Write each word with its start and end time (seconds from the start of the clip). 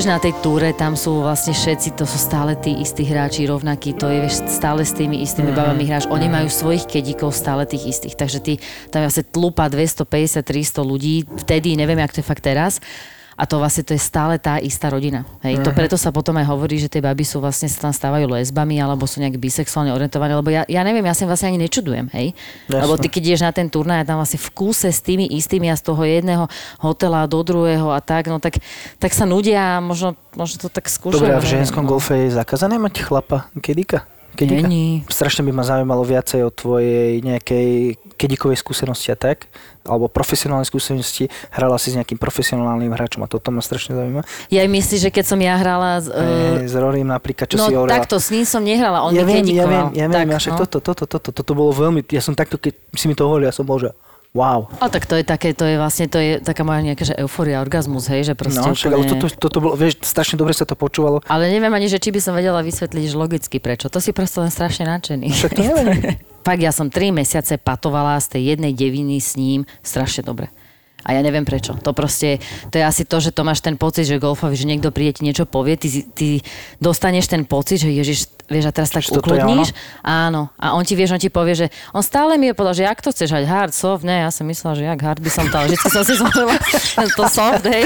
Tiež 0.00 0.16
na 0.16 0.16
tej 0.16 0.32
túre, 0.40 0.72
tam 0.72 0.96
sú 0.96 1.20
vlastne 1.20 1.52
všetci, 1.52 1.92
to 1.92 2.08
sú 2.08 2.16
stále 2.16 2.56
tí 2.56 2.72
istí 2.72 3.04
hráči, 3.04 3.44
rovnakí, 3.44 3.92
to 3.92 4.08
je 4.08 4.24
vieš, 4.24 4.48
stále 4.48 4.80
s 4.80 4.96
tými 4.96 5.20
istými 5.20 5.52
babami 5.52 5.84
hráš. 5.84 6.08
Oni 6.08 6.24
majú 6.24 6.48
svojich 6.48 6.88
kedíkov 6.88 7.36
stále 7.36 7.68
tých 7.68 7.92
istých, 7.92 8.16
takže 8.16 8.40
ty 8.40 8.56
tam 8.88 9.04
vlastne 9.04 9.28
tlupa 9.28 9.68
250-300 9.68 10.80
ľudí, 10.80 11.28
vtedy, 11.44 11.76
neviem, 11.76 12.00
jak 12.00 12.16
to 12.16 12.24
je 12.24 12.30
fakt 12.32 12.40
teraz, 12.40 12.80
a 13.40 13.48
to 13.48 13.56
vlastne 13.56 13.88
to 13.88 13.96
je 13.96 14.02
stále 14.04 14.36
tá 14.36 14.60
istá 14.60 14.92
rodina. 14.92 15.24
Hej. 15.40 15.64
To 15.64 15.72
preto 15.72 15.96
sa 15.96 16.12
potom 16.12 16.36
aj 16.36 16.44
hovorí, 16.44 16.76
že 16.76 16.92
tie 16.92 17.00
baby 17.00 17.24
sú 17.24 17.40
vlastne 17.40 17.72
sa 17.72 17.88
tam 17.88 17.92
stávajú 17.96 18.28
lesbami 18.28 18.76
alebo 18.76 19.08
sú 19.08 19.24
nejak 19.24 19.40
bisexuálne 19.40 19.96
orientované, 19.96 20.36
lebo 20.36 20.52
ja, 20.52 20.68
ja 20.68 20.84
neviem, 20.84 21.00
ja 21.08 21.16
sa 21.16 21.24
vlastne 21.24 21.56
ani 21.56 21.64
nečudujem, 21.64 22.12
hej. 22.12 22.36
Jasné. 22.68 22.84
Lebo 22.84 23.00
ty 23.00 23.08
keď 23.08 23.22
ideš 23.32 23.42
na 23.48 23.52
ten 23.56 23.72
turnaj 23.72 24.04
a 24.04 24.08
tam 24.12 24.20
vlastne 24.20 24.36
v 24.36 24.50
kúse 24.52 24.92
s 24.92 25.00
tými 25.00 25.24
istými 25.24 25.72
a 25.72 25.74
z 25.80 25.88
toho 25.88 26.04
jedného 26.04 26.52
hotela 26.84 27.24
do 27.24 27.40
druhého 27.40 27.88
a 27.88 28.04
tak, 28.04 28.28
no 28.28 28.36
tak, 28.36 28.60
tak 29.00 29.16
sa 29.16 29.24
nudia 29.24 29.80
a 29.80 29.80
možno, 29.80 30.20
možno 30.36 30.60
to 30.60 30.68
tak 30.68 30.92
skúšajú. 30.92 31.24
Dobre, 31.24 31.32
a 31.32 31.40
v 31.40 31.48
ženskom 31.48 31.88
no. 31.88 31.96
golfe 31.96 32.28
je 32.28 32.36
zakázané 32.36 32.76
mať 32.76 33.08
chlapa? 33.08 33.48
Kedika? 33.64 34.04
Není. 34.46 35.04
Strašne 35.10 35.44
by 35.44 35.52
ma 35.52 35.64
zaujímalo 35.66 36.00
viacej 36.06 36.40
o 36.46 36.50
tvojej 36.54 37.20
nejakej 37.20 37.98
kedikovej 38.16 38.56
skúsenosti 38.56 39.12
a 39.12 39.16
tak, 39.16 39.48
alebo 39.84 40.08
profesionálnej 40.08 40.68
skúsenosti. 40.68 41.28
Hrala 41.52 41.76
si 41.76 41.92
s 41.92 41.98
nejakým 42.00 42.16
profesionálnym 42.16 42.92
hráčom 42.92 43.24
a 43.24 43.28
toto 43.28 43.52
ma 43.52 43.60
strašne 43.60 43.96
zaujíma. 43.96 44.22
Ja 44.52 44.64
aj 44.64 44.70
myslíš, 44.70 45.00
že 45.08 45.10
keď 45.10 45.24
som 45.24 45.38
ja 45.40 45.56
hrala... 45.56 46.00
z- 46.00 46.12
Uh, 46.12 46.68
s 46.68 46.74
Rorym 46.76 47.08
napríklad, 47.08 47.48
čo 47.48 47.56
no 47.56 47.66
si 47.66 47.72
hovorila. 47.72 47.96
takto, 47.96 48.20
s 48.20 48.28
ním 48.28 48.44
som 48.44 48.60
nehrala, 48.60 49.02
on 49.04 49.16
ja 49.16 49.24
mi 49.24 49.40
viem, 49.40 49.56
ja 49.56 49.64
viem, 49.64 49.86
ja 49.96 50.06
viem, 50.06 50.28
tak, 50.28 50.36
ja 50.36 50.38
však 50.38 50.54
no. 50.54 50.60
toto, 50.64 50.78
toto, 50.84 51.04
toto, 51.08 51.28
toto 51.32 51.52
bolo 51.56 51.72
veľmi, 51.72 52.04
ja 52.12 52.20
som 52.20 52.36
takto, 52.36 52.60
keď 52.60 52.76
si 52.92 53.08
mi 53.08 53.16
to 53.16 53.24
hovoril, 53.24 53.48
ja 53.48 53.54
som 53.56 53.64
bol, 53.64 53.80
že 53.80 53.90
wow. 54.32 54.70
A 54.78 54.86
tak 54.88 55.06
to 55.06 55.18
je 55.18 55.24
také, 55.26 55.52
to 55.52 55.66
je 55.66 55.76
vlastne, 55.76 56.06
to 56.06 56.18
je 56.18 56.38
taká 56.38 56.62
moja 56.62 56.80
nejaká, 56.82 57.02
že 57.02 57.14
euforia, 57.18 57.60
orgazmus, 57.60 58.06
hej, 58.08 58.30
že 58.30 58.34
proste 58.38 58.62
No, 58.62 58.74
však, 58.74 58.90
ale 58.94 59.06
úplne... 59.06 59.12
toto, 59.18 59.26
toto 59.36 59.58
bolo, 59.58 59.74
vieš, 59.74 59.98
strašne 60.06 60.38
dobre 60.38 60.54
sa 60.54 60.64
to 60.64 60.78
počúvalo. 60.78 61.24
Ale 61.26 61.50
neviem 61.50 61.72
ani, 61.72 61.90
že 61.90 61.98
či 61.98 62.14
by 62.14 62.20
som 62.22 62.32
vedela 62.36 62.62
vysvetliť 62.62 63.04
že 63.10 63.16
logicky 63.16 63.56
prečo. 63.58 63.90
To 63.90 63.98
si 63.98 64.14
proste 64.14 64.38
len 64.38 64.52
strašne 64.52 64.86
nadšený. 64.86 65.26
Však 65.30 65.52
to 65.56 65.62
neviem. 65.66 66.20
Fakt, 66.46 66.62
ja 66.62 66.72
som 66.72 66.88
3 66.88 67.12
mesiace 67.12 67.60
patovala 67.60 68.16
z 68.22 68.38
tej 68.38 68.42
jednej 68.56 68.72
deviny 68.72 69.20
s 69.20 69.36
ním 69.36 69.68
strašne 69.84 70.24
dobre. 70.24 70.48
A 71.04 71.16
ja 71.16 71.20
neviem 71.24 71.44
prečo. 71.48 71.72
To 71.80 71.96
proste, 71.96 72.42
to 72.68 72.76
je 72.76 72.84
asi 72.84 73.08
to, 73.08 73.20
že 73.20 73.32
to 73.32 73.42
máš 73.42 73.64
ten 73.64 73.76
pocit, 73.80 74.04
že 74.04 74.20
golfovi, 74.20 74.56
že 74.56 74.68
niekto 74.68 74.92
príde 74.92 75.20
ti 75.20 75.22
niečo 75.24 75.48
povie, 75.48 75.76
ty, 75.80 76.04
ty 76.12 76.28
dostaneš 76.78 77.32
ten 77.32 77.48
pocit, 77.48 77.80
že 77.80 77.88
ježiš, 77.88 78.28
vieš, 78.50 78.68
a 78.68 78.72
teraz 78.74 78.92
tak 78.92 79.06
je 79.06 79.16
ukludníš. 79.16 79.72
Áno. 80.04 80.52
A 80.60 80.76
on 80.76 80.84
ti, 80.84 80.98
vieš, 80.98 81.16
on 81.16 81.22
ti 81.22 81.32
povie, 81.32 81.56
že 81.56 81.66
on 81.96 82.04
stále 82.04 82.36
mi 82.36 82.52
je 82.52 82.58
povedal, 82.58 82.76
že 82.76 82.84
jak 82.84 83.00
to 83.00 83.14
chceš 83.14 83.30
hať 83.32 83.44
hard, 83.48 83.72
soft, 83.72 84.04
ne, 84.04 84.26
ja 84.26 84.30
som 84.34 84.44
myslela, 84.44 84.74
že 84.76 84.84
jak 84.84 85.00
hard 85.00 85.20
by 85.22 85.30
som 85.30 85.46
to, 85.48 85.56
ale 85.56 85.66
vždy 85.72 85.88
som 85.88 86.02
si 86.04 86.14
zvolila 86.18 86.56
to 87.18 87.24
soft, 87.30 87.64
hej. 87.64 87.84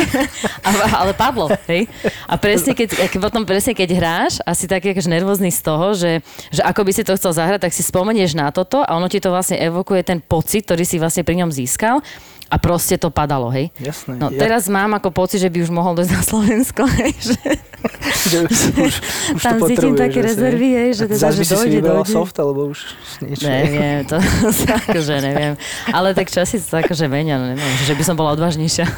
A, 0.67 0.69
ale 1.07 1.13
padlo, 1.15 1.47
hej. 1.71 1.87
A 2.27 2.35
presne 2.35 2.75
keď, 2.75 3.13
keď 3.15 3.19
potom 3.23 3.47
presne 3.47 3.77
keď 3.77 3.89
hráš 3.95 4.33
a 4.43 4.57
si 4.57 4.67
taký 4.67 4.91
akože 4.97 5.13
nervózny 5.13 5.55
z 5.55 5.61
toho, 5.63 5.95
že, 5.95 6.25
že 6.51 6.65
ako 6.65 6.81
by 6.83 6.93
si 6.97 7.03
to 7.07 7.15
chcel 7.15 7.31
zahrať, 7.31 7.69
tak 7.69 7.73
si 7.77 7.85
spomenieš 7.85 8.35
na 8.35 8.51
toto 8.51 8.83
a 8.83 8.91
ono 8.97 9.07
ti 9.07 9.23
to 9.23 9.31
vlastne 9.31 9.61
evokuje 9.61 10.03
ten 10.03 10.19
pocit, 10.19 10.67
ktorý 10.67 10.83
si 10.83 10.97
vlastne 10.97 11.23
pri 11.23 11.45
ňom 11.45 11.53
získal 11.53 12.01
a 12.51 12.57
proste 12.57 12.97
to 12.97 13.09
padalo, 13.09 13.49
hej. 13.49 13.73
Jasné. 13.77 14.17
No 14.17 14.29
Ja- 14.29 14.41
teraz 14.41 14.69
mám 14.69 14.93
ako 14.95 15.11
pocit, 15.11 15.41
že 15.41 15.49
by 15.49 15.65
už 15.65 15.71
mohol 15.71 15.97
dojsť 15.97 16.13
na 16.13 16.23
Slovensko, 16.23 16.83
hej, 17.01 17.13
že 17.17 17.37
že 18.33 18.37
už, 18.49 18.59
už, 18.81 18.95
už 19.37 19.43
Tam 19.45 19.61
cítim 19.69 19.93
také 19.93 20.25
asi, 20.25 20.29
rezervy, 20.33 20.69
hej, 20.73 20.91
že 20.97 21.05
teda, 21.05 21.29
že 21.29 21.37
by 21.37 21.45
si 21.45 21.53
dojde, 21.53 21.77
vybrala 21.77 22.01
dojde. 22.01 22.17
soft, 22.17 22.37
alebo 22.41 22.73
už 22.73 22.81
niečo. 23.21 23.45
Neviem, 23.45 24.09
to 24.09 24.17
sa 24.65 24.81
akože 24.81 25.15
neviem. 25.21 25.53
Ale 25.93 26.17
tak 26.17 26.33
časy 26.33 26.65
sa 26.65 26.81
akože 26.81 27.13
menia, 27.13 27.37
no 27.37 27.53
neviem, 27.53 27.75
že 27.85 27.93
by 27.93 28.03
som 28.03 28.17
bola 28.17 28.33
odvážnejšia. 28.33 28.89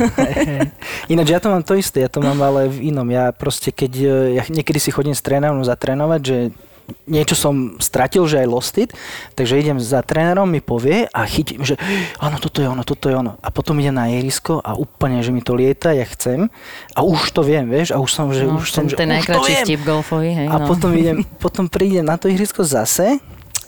Ináč 1.10 1.28
ja 1.34 1.42
to 1.42 1.50
mám 1.50 1.66
to 1.66 1.74
isté, 1.74 2.06
ja 2.06 2.10
to 2.10 2.22
mám 2.22 2.38
ale 2.38 2.70
v 2.70 2.94
inom. 2.94 3.06
Ja 3.10 3.34
proste 3.34 3.74
keď, 3.74 3.92
e, 3.98 4.14
ja 4.38 4.42
niekedy 4.46 4.78
si 4.78 4.94
chodím 4.94 5.18
s 5.18 5.22
trénerom 5.22 5.66
zatrénovať, 5.66 6.20
že 6.22 6.36
niečo 7.04 7.34
som 7.34 7.74
stratil, 7.78 8.26
že 8.26 8.42
aj 8.42 8.48
lost 8.48 8.74
it, 8.76 8.90
takže 9.34 9.58
idem 9.58 9.78
za 9.78 10.02
trénerom, 10.02 10.46
mi 10.46 10.58
povie 10.58 11.06
a 11.06 11.20
chytím, 11.26 11.62
že 11.62 11.74
áno, 12.18 12.38
toto 12.38 12.62
je 12.62 12.66
ono, 12.66 12.82
toto 12.82 13.06
je 13.06 13.14
ono. 13.14 13.38
A 13.38 13.50
potom 13.50 13.78
idem 13.78 13.94
na 13.94 14.06
ihrisko 14.06 14.58
a 14.58 14.74
úplne, 14.74 15.22
že 15.22 15.30
mi 15.30 15.42
to 15.42 15.54
lieta, 15.54 15.90
ja 15.90 16.06
chcem 16.06 16.46
a 16.92 17.00
už 17.02 17.30
to 17.30 17.42
viem, 17.42 17.66
vieš, 17.66 17.90
a 17.90 17.98
už 17.98 18.10
som, 18.10 18.30
že 18.30 18.46
No, 18.46 18.58
už 18.58 18.70
som, 18.70 18.86
ten, 18.86 18.94
že 18.94 18.96
ten 18.98 19.10
už 19.10 19.26
to 19.26 19.40
viem. 19.42 19.66
golfový, 19.82 20.30
hej, 20.32 20.46
A 20.46 20.62
no. 20.62 20.66
potom 20.66 20.90
idem, 21.00 21.22
potom 21.38 21.66
prídem 21.66 22.06
na 22.06 22.14
to 22.14 22.30
ihrisko 22.30 22.62
zase 22.62 23.18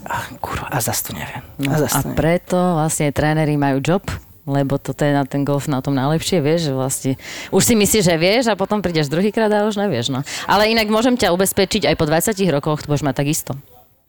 a 0.06 0.16
kurva, 0.38 0.70
a 0.70 0.78
zase 0.78 1.10
to 1.10 1.12
neviem. 1.12 1.42
No, 1.58 1.74
a 1.74 1.82
zase 1.82 1.98
a 1.98 2.00
neviem. 2.06 2.14
preto 2.14 2.54
vlastne 2.78 3.10
tréneri 3.10 3.58
majú 3.58 3.82
job, 3.82 4.06
lebo 4.48 4.80
toto 4.80 5.04
je 5.04 5.12
na 5.12 5.28
ten 5.28 5.44
golf 5.44 5.68
na 5.68 5.84
tom 5.84 5.92
najlepšie, 5.92 6.40
vieš, 6.40 6.60
že 6.68 6.72
vlastne 6.72 7.12
už 7.52 7.62
si 7.62 7.74
myslíš, 7.76 8.04
že 8.08 8.16
vieš 8.16 8.44
a 8.48 8.56
potom 8.56 8.80
prídeš 8.80 9.12
druhýkrát 9.12 9.52
a 9.52 9.68
už 9.68 9.76
nevieš, 9.76 10.08
no. 10.08 10.24
Ale 10.48 10.72
inak 10.72 10.88
môžem 10.88 11.14
ťa 11.14 11.30
ubezpečiť, 11.36 11.84
aj 11.84 11.96
po 12.00 12.08
20 12.08 12.34
rokoch 12.48 12.80
to 12.80 12.88
budeš 12.88 13.04
mať 13.04 13.16
takisto. 13.20 13.52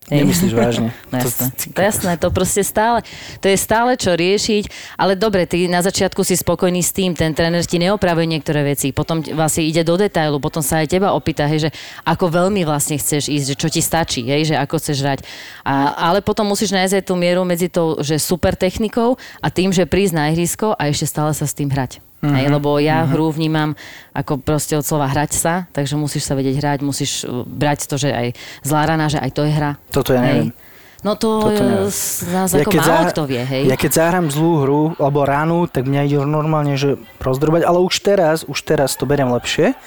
Hej. 0.09 0.25
Nemyslíš 0.25 0.53
vážne? 0.58 0.90
No 1.14 1.22
To- 1.22 1.25
jasné, 1.25 1.47
ty 1.53 1.66
to, 1.70 1.81
jasné, 1.81 2.12
to 2.18 2.28
proste 2.30 2.62
stále, 2.66 3.02
to 3.42 3.46
je 3.50 3.58
stále 3.58 3.94
čo 3.97 4.14
riešiť, 4.14 4.97
ale 4.97 5.14
dobre, 5.14 5.46
ty 5.46 5.70
na 5.70 5.81
začiatku 5.81 6.22
si 6.22 6.34
spokojný 6.34 6.81
s 6.81 6.94
tým, 6.94 7.14
ten 7.14 7.34
tréner 7.34 7.62
ti 7.66 7.78
neopravuje 7.78 8.25
niektoré 8.30 8.62
veci, 8.66 8.90
potom 8.94 9.22
ti- 9.22 9.34
vlastne 9.34 9.66
ide 9.66 9.81
do 9.86 9.98
detailu, 9.98 10.42
potom 10.42 10.62
sa 10.66 10.81
aj 10.81 10.98
teba 10.98 11.14
opýta, 11.14 11.46
hej, 11.46 11.69
že 11.69 11.72
ako 12.06 12.30
veľmi 12.30 12.62
vlastne 12.66 12.98
chceš 12.98 13.30
ísť, 13.30 13.46
že 13.53 13.56
čo 13.58 13.68
ti 13.69 13.81
stačí, 13.81 14.22
hej, 14.25 14.53
že 14.53 14.56
ako 14.58 14.75
chceš 14.81 14.98
hrať. 15.02 15.19
A, 15.62 15.94
ale 16.09 16.25
potom 16.25 16.46
musíš 16.50 16.74
nájsť 16.74 17.02
aj 17.02 17.03
tú 17.06 17.14
mieru 17.14 17.46
medzi 17.46 17.69
tou, 17.69 18.02
že 18.02 18.18
super 18.18 18.58
technikou 18.58 19.18
a 19.42 19.48
tým, 19.53 19.69
že 19.69 19.86
prísť 19.86 20.14
na 20.14 20.34
ihrisko 20.34 20.74
a 20.74 20.90
ešte 20.90 21.06
stále 21.06 21.34
sa 21.38 21.46
s 21.46 21.53
tým 21.53 21.69
hrať. 21.69 22.02
Mm-hmm. 22.19 22.35
Hej, 22.35 22.46
lebo 22.52 22.69
ja 22.84 23.00
mm-hmm. 23.00 23.12
hru 23.16 23.28
vnímam 23.31 23.69
ako 24.12 24.44
proste 24.44 24.75
od 24.75 24.84
slova 24.84 25.07
hrať 25.07 25.31
sa, 25.31 25.53
takže 25.72 25.96
musíš 25.96 26.28
sa 26.28 26.35
vedieť 26.35 26.59
hrať, 26.59 26.80
musíš 26.84 27.24
uh, 27.24 27.47
brať 27.47 27.88
to, 27.88 27.96
že 27.96 28.12
aj 28.12 28.28
zlá 28.59 28.84
rana, 28.91 29.07
že 29.07 29.24
aj 29.24 29.31
to 29.31 29.47
je 29.47 29.52
hra. 29.56 29.80
Toto 29.88 30.12
ja 30.12 30.19
neviem. 30.19 30.52
Hej. 30.52 30.68
No 31.00 31.16
to 31.16 31.48
nás 31.48 32.52
ako 32.52 32.76
málo 32.76 32.84
zahra- 32.84 33.12
kto 33.16 33.24
vie, 33.24 33.40
hej. 33.40 33.72
Ja 33.72 33.80
keď 33.80 33.92
zahrám 34.04 34.28
zlú 34.28 34.52
hru 34.68 34.82
alebo 35.00 35.24
ránu, 35.24 35.64
tak 35.72 35.88
mňa 35.88 36.02
ide 36.04 36.20
normálne, 36.28 36.76
že 36.76 37.00
rozdrobať, 37.24 37.64
ale 37.64 37.80
už 37.80 37.96
teraz, 38.04 38.44
už 38.44 38.60
teraz 38.68 39.00
to 39.00 39.08
beriem 39.08 39.32
lepšie, 39.32 39.80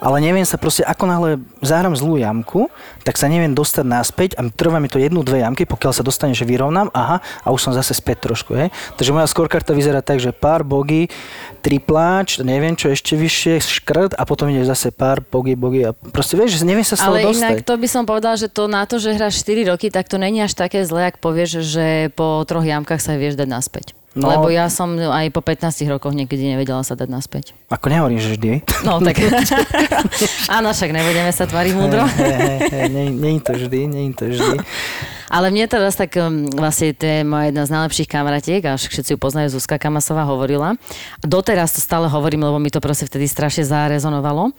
ale 0.00 0.16
neviem 0.24 0.44
sa 0.48 0.56
proste, 0.56 0.80
ako 0.80 1.04
náhle 1.04 1.30
zahrám 1.60 1.92
zlú 1.92 2.16
jamku, 2.16 2.72
tak 3.04 3.20
sa 3.20 3.28
neviem 3.28 3.52
dostať 3.52 3.84
naspäť 3.84 4.30
a 4.40 4.48
trvá 4.48 4.80
mi 4.80 4.88
to 4.88 4.96
jednu, 4.96 5.20
dve 5.20 5.44
jamky, 5.44 5.68
pokiaľ 5.68 5.92
sa 5.92 6.00
dostane, 6.00 6.32
že 6.32 6.48
vyrovnám, 6.48 6.88
aha, 6.96 7.20
a 7.44 7.48
už 7.52 7.60
som 7.60 7.72
zase 7.76 7.92
späť 7.92 8.32
trošku, 8.32 8.56
hej. 8.56 8.72
Takže 8.96 9.12
moja 9.12 9.28
scorekarta 9.28 9.76
vyzerá 9.76 10.00
tak, 10.00 10.16
že 10.20 10.32
pár 10.32 10.64
bogy, 10.64 11.12
tripláč, 11.60 12.40
neviem 12.40 12.76
čo 12.76 12.92
ešte 12.92 13.16
vyššie, 13.16 13.60
škrt 13.60 14.12
a 14.16 14.22
potom 14.24 14.48
ide 14.48 14.64
zase 14.64 14.92
pár 14.92 15.20
bogy, 15.20 15.56
bogy 15.56 15.80
a 15.88 15.92
proste 15.92 16.36
vieš, 16.36 16.60
že 16.60 16.68
neviem 16.68 16.84
sa 16.84 16.96
z 16.96 17.04
toho 17.04 17.16
Ale 17.16 17.28
dostať. 17.28 17.40
inak 17.40 17.56
to 17.64 17.74
by 17.76 17.88
som 17.88 18.02
povedala, 18.04 18.36
že 18.36 18.48
to 18.52 18.64
na 18.68 18.84
to, 18.84 18.96
že 19.00 19.16
hráš 19.16 19.40
4 19.44 19.72
roky, 19.72 19.88
tak 19.88 20.08
to 20.08 20.16
není 20.20 20.44
až 20.44 20.53
také 20.56 20.86
zlé, 20.86 21.10
ak 21.10 21.20
povieš, 21.20 21.60
že 21.60 22.08
po 22.14 22.42
troch 22.48 22.64
jamkách 22.64 23.02
sa 23.02 23.18
vieš 23.18 23.36
dať 23.36 23.48
naspäť. 23.50 23.86
No. 24.14 24.30
Lebo 24.30 24.46
ja 24.46 24.70
som 24.70 24.94
aj 24.94 25.26
po 25.34 25.42
15 25.42 25.90
rokoch 25.90 26.14
niekedy 26.14 26.46
nevedela 26.46 26.86
sa 26.86 26.94
dať 26.94 27.10
naspäť. 27.10 27.50
Ako 27.66 27.90
nehovorím, 27.90 28.22
že 28.22 28.38
vždy. 28.38 28.62
No 28.86 29.02
tak. 29.02 29.18
Áno, 30.56 30.70
však 30.70 30.94
nebudeme 30.94 31.34
sa 31.34 31.50
tvariť 31.50 31.74
múdro. 31.74 32.06
Je 32.14 33.42
to 33.42 33.52
vždy, 33.58 33.78
je 33.90 34.14
to 34.14 34.24
vždy. 34.30 34.58
Ale 35.34 35.50
mne 35.50 35.66
teraz 35.66 35.98
tak 35.98 36.14
um, 36.14 36.46
vlastne 36.54 36.94
to 36.94 37.02
je 37.02 37.26
moja 37.26 37.50
jedna 37.50 37.66
z 37.66 37.74
najlepších 37.74 38.06
kamaratiek, 38.06 38.62
a 38.70 38.78
však 38.78 38.94
všetci 38.94 39.10
ju 39.12 39.18
poznajú, 39.18 39.58
Zuzka 39.58 39.82
Kamasová 39.82 40.22
hovorila. 40.22 40.78
Doteraz 41.26 41.74
to 41.74 41.82
stále 41.82 42.06
hovorím, 42.06 42.46
lebo 42.46 42.62
mi 42.62 42.70
to 42.70 42.78
proste 42.78 43.10
vtedy 43.10 43.26
strašne 43.26 43.66
zarezonovalo, 43.66 44.54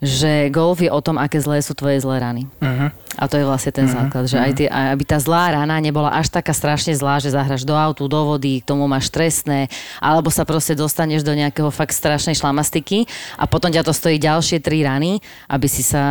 že 0.00 0.48
golf 0.48 0.80
je 0.80 0.88
o 0.88 1.00
tom, 1.04 1.20
aké 1.20 1.44
zlé 1.44 1.60
sú 1.60 1.76
tvoje 1.76 2.00
zlé 2.00 2.24
rany. 2.24 2.48
Uh-huh. 2.56 2.88
A 3.20 3.24
to 3.28 3.36
je 3.36 3.44
vlastne 3.44 3.68
ten 3.76 3.84
základ, 3.84 4.24
že 4.24 4.40
aj 4.40 4.52
tie, 4.56 4.66
aby 4.72 5.04
tá 5.04 5.20
zlá 5.20 5.52
rana 5.52 5.76
nebola 5.76 6.08
až 6.16 6.32
taká 6.32 6.56
strašne 6.56 6.96
zlá, 6.96 7.20
že 7.20 7.28
zahraš 7.28 7.68
do 7.68 7.76
autu, 7.76 8.08
do 8.08 8.20
vody, 8.24 8.64
k 8.64 8.66
tomu 8.66 8.88
máš 8.88 9.12
trestné, 9.12 9.68
alebo 10.00 10.32
sa 10.32 10.48
proste 10.48 10.72
dostaneš 10.72 11.20
do 11.20 11.36
nejakého 11.36 11.68
fakt 11.68 11.92
strašnej 11.92 12.32
šlamastiky 12.32 13.04
a 13.36 13.44
potom 13.44 13.68
ťa 13.68 13.84
to 13.84 13.92
stojí 13.92 14.16
ďalšie 14.16 14.64
tri 14.64 14.80
rany, 14.88 15.20
aby 15.52 15.68
si 15.68 15.84
sa 15.84 16.02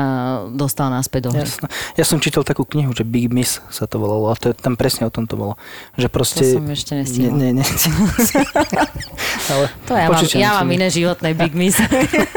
dostal 0.54 0.94
naspäť 0.94 1.27
do 1.27 1.31
hry. 1.33 1.50
Jasné. 1.50 1.68
Ja 1.98 2.06
som 2.06 2.21
čítal 2.21 2.45
takú 2.45 2.62
knihu, 2.62 2.94
že 2.94 3.01
Big 3.01 3.33
Miss 3.33 3.57
sa 3.74 3.89
to 3.89 4.03
volalo 4.04 4.28
a 4.28 4.36
to 4.36 4.52
je, 4.52 4.54
tam 4.60 4.76
presne 4.76 5.08
o 5.08 5.12
tom 5.14 5.24
to 5.24 5.40
bolo. 5.40 5.56
Že 5.96 6.08
proste... 6.12 6.44
To 6.44 6.60
som 6.60 6.68
ešte 6.68 6.92
nestihla. 7.00 7.32
Nie, 7.32 7.56
nie, 7.56 7.64
nie. 7.64 7.66
Ale 9.56 9.66
To 9.88 9.92
ja 9.96 10.08
mám, 10.12 10.24
ja 10.28 10.50
mám 10.60 10.70
iné 10.76 10.88
životné 10.92 11.32
big 11.32 11.56
miss. 11.56 11.80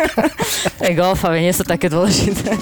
to 0.78 0.82
je 0.86 0.94
golf, 0.94 1.26
ale 1.26 1.42
nie 1.42 1.50
sú 1.50 1.66
také 1.66 1.90
dôležité. 1.90 2.54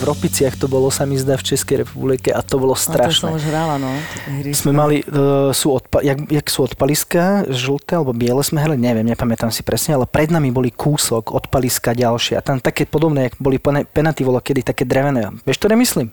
V 0.00 0.04
Ropiciach 0.06 0.56
to 0.56 0.64
bolo, 0.64 0.88
sa 0.88 1.04
mi 1.04 1.14
zdá, 1.14 1.36
v 1.36 1.44
Českej 1.46 1.76
republike 1.80 2.28
a 2.28 2.40
to 2.40 2.56
bolo 2.56 2.72
No, 2.72 2.74
to 2.74 2.80
som 2.80 2.90
strašné. 2.90 3.28
už 3.30 3.42
hrala, 3.44 3.76
no. 3.76 3.92
Hry 4.34 4.50
Sme 4.50 4.72
mali, 4.72 5.04
uh, 5.04 5.52
sú 5.52 5.70
odpa- 5.70 6.00
jak, 6.00 6.16
jak 6.24 6.46
sú 6.46 6.64
odpaliska, 6.64 7.22
žlté 7.46 7.94
alebo 7.94 8.10
biele 8.10 8.40
sme 8.40 8.58
hrali, 8.58 8.74
neviem, 8.74 9.04
nepamätám 9.04 9.48
si 9.48 9.60
presne, 9.60 9.94
ale 9.94 10.04
pred 10.04 10.26
nami 10.26 10.48
boli 10.48 10.70
kúsok, 10.70 11.30
odpaliska 11.30 11.92
ďalšie 11.92 12.34
a 12.34 12.42
tam 12.42 12.56
také 12.56 12.82
podobné, 12.82 13.28
jak 13.28 13.36
boli 13.36 13.56
pen- 13.56 13.84
penaty, 13.84 14.22
bolo 14.22 14.38
kedy 14.38 14.64
také 14.64 14.82
drevené. 14.82 15.28
Vieš, 15.42 15.58
ktoré 15.58 15.76
myslím? 15.76 16.08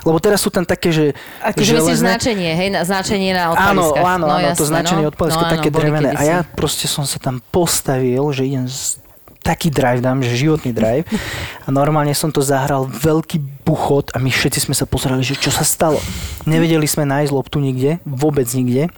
Lebo 0.00 0.16
teraz 0.16 0.40
sú 0.40 0.48
tam 0.48 0.62
také, 0.62 0.90
že 0.90 1.04
Akože 1.40 1.56
myslíš 1.72 1.96
železné- 1.96 2.04
značenie, 2.06 2.50
hej, 2.52 2.68
na- 2.70 2.84
značenie 2.84 3.30
na 3.30 3.48
Áno, 3.48 3.54
odpaliskách. 3.86 4.04
áno, 4.06 4.24
no, 4.24 4.32
áno, 4.32 4.46
to 4.46 4.48
jasné, 4.60 4.68
značenie 4.70 5.04
no. 5.04 5.10
odpaliska 5.10 5.38
no, 5.38 5.46
áno, 5.46 5.54
také 5.56 5.68
drevené. 5.70 6.10
A 6.12 6.22
ja 6.22 6.38
proste 6.44 6.84
som 6.84 7.04
sa 7.04 7.16
tam 7.16 7.40
postavil, 7.50 8.20
že 8.30 8.42
idem 8.44 8.64
z 8.64 8.96
taký 9.40 9.72
drive 9.72 10.04
dám, 10.04 10.20
že 10.22 10.36
životný 10.36 10.70
drive. 10.70 11.04
A 11.64 11.68
normálne 11.72 12.12
som 12.14 12.30
to 12.30 12.44
zahral 12.44 12.86
veľký 12.86 13.64
buchot 13.64 14.12
a 14.14 14.20
my 14.20 14.30
všetci 14.30 14.68
sme 14.68 14.74
sa 14.76 14.86
pozerali, 14.86 15.24
že 15.24 15.36
čo 15.36 15.50
sa 15.50 15.64
stalo. 15.64 15.98
Nevedeli 16.46 16.86
sme 16.86 17.08
nájsť 17.08 17.32
loptu 17.32 17.58
nikde, 17.58 17.98
vôbec 18.06 18.46
nikde. 18.52 18.92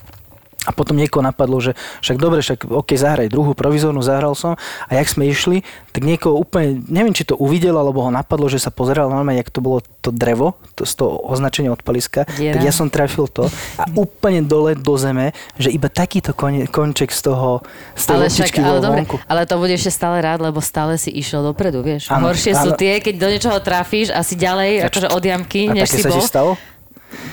A 0.63 0.71
potom 0.71 0.95
niekoho 0.95 1.27
napadlo, 1.27 1.59
že 1.59 1.75
však 2.07 2.17
dobre, 2.23 2.39
však 2.39 2.71
OK, 2.71 2.95
zahraj 2.95 3.27
druhú 3.27 3.51
provizórnu, 3.51 3.99
zahral 3.99 4.39
som. 4.39 4.55
A 4.87 4.95
jak 4.95 5.11
sme 5.11 5.27
išli, 5.27 5.67
tak 5.91 6.07
niekoho 6.07 6.39
úplne, 6.39 6.79
neviem, 6.87 7.11
či 7.11 7.27
to 7.27 7.35
uvidel, 7.35 7.75
alebo 7.75 8.07
ho 8.07 8.11
napadlo, 8.15 8.47
že 8.47 8.63
sa 8.63 8.71
pozeral 8.71 9.11
normálne, 9.11 9.43
jak 9.43 9.51
to 9.51 9.59
bolo 9.59 9.83
to 10.03 10.15
drevo, 10.15 10.55
to, 10.79 10.87
z 10.87 11.03
toho 11.03 11.19
označenia 11.27 11.75
odpaliska. 11.75 12.31
Diera. 12.39 12.55
Tak 12.55 12.63
ja 12.63 12.73
som 12.75 12.87
trafil 12.87 13.27
to 13.27 13.51
a 13.75 13.85
úplne 13.99 14.47
dole 14.47 14.79
do 14.79 14.95
zeme, 14.95 15.35
že 15.59 15.75
iba 15.75 15.91
takýto 15.91 16.31
kon, 16.31 16.63
konček 16.71 17.11
z 17.11 17.21
toho, 17.27 17.67
z 17.99 18.03
tej 18.07 18.15
Ale 18.15 18.25
však, 18.31 18.55
ale 18.63 18.79
dobre, 18.79 19.03
ale 19.27 19.43
to 19.51 19.59
budeš 19.59 19.83
ešte 19.83 19.99
stále 19.99 20.23
rád, 20.23 20.47
lebo 20.47 20.63
stále 20.63 20.95
si 20.95 21.11
išiel 21.11 21.43
dopredu, 21.43 21.83
vieš. 21.83 22.07
Áno, 22.07 22.31
Horšie 22.31 22.55
sú 22.55 22.71
áno. 22.75 22.79
tie, 22.79 23.03
keď 23.03 23.15
do 23.19 23.29
niečoho 23.35 23.59
trafíš 23.59 24.15
a 24.15 24.23
si 24.23 24.39
ďalej, 24.39 24.87
akože 24.87 25.09
od 25.11 25.23
jamky, 25.27 25.75
A 25.75 25.83
než 25.83 25.91
si 25.91 26.07
bol. 26.07 26.23
stalo? 26.23 26.55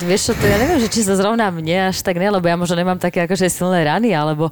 Vieš 0.04 0.20
čo, 0.30 0.32
to 0.36 0.44
ja 0.48 0.56
neviem, 0.56 0.80
že 0.80 0.88
či 0.88 1.04
sa 1.04 1.16
zrovna 1.16 1.52
mne 1.52 1.92
až 1.92 2.00
tak 2.00 2.16
ne, 2.16 2.28
lebo 2.28 2.46
ja 2.48 2.56
možno 2.56 2.76
nemám 2.76 3.00
také 3.00 3.24
akože 3.24 3.52
silné 3.52 3.84
rany, 3.84 4.12
alebo 4.12 4.48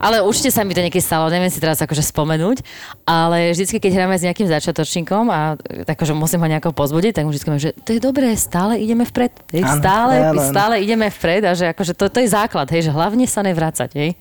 ale 0.00 0.24
určite 0.24 0.48
sa 0.48 0.64
mi 0.64 0.72
to 0.72 0.80
niekedy 0.80 1.04
stalo, 1.04 1.28
neviem 1.28 1.52
si 1.52 1.60
teraz 1.60 1.76
akože 1.84 2.00
spomenúť, 2.00 2.64
ale 3.04 3.52
vždycky, 3.52 3.76
keď 3.76 4.00
hráme 4.00 4.16
s 4.16 4.24
nejakým 4.24 4.48
začiatočníkom 4.48 5.28
a 5.28 5.60
akože 5.84 6.16
musím 6.16 6.40
ho 6.40 6.48
nejako 6.48 6.72
pozbudiť, 6.72 7.20
tak 7.20 7.28
mu 7.28 7.30
vždycky 7.30 7.48
poviem, 7.52 7.66
že 7.68 7.76
to 7.84 7.92
je 7.92 8.00
dobré, 8.00 8.32
stále 8.32 8.80
ideme 8.80 9.04
vpred. 9.04 9.28
Hej, 9.52 9.68
stále, 9.76 10.32
stále 10.40 10.80
ideme 10.80 11.12
vpred 11.12 11.44
a 11.44 11.52
že 11.52 11.68
akože 11.76 11.92
to, 11.92 12.08
to 12.08 12.24
je 12.24 12.32
základ, 12.32 12.72
hej, 12.72 12.88
že 12.88 12.96
hlavne 12.96 13.28
sa 13.28 13.44
nevrácať, 13.44 13.90
hej. 13.92 14.16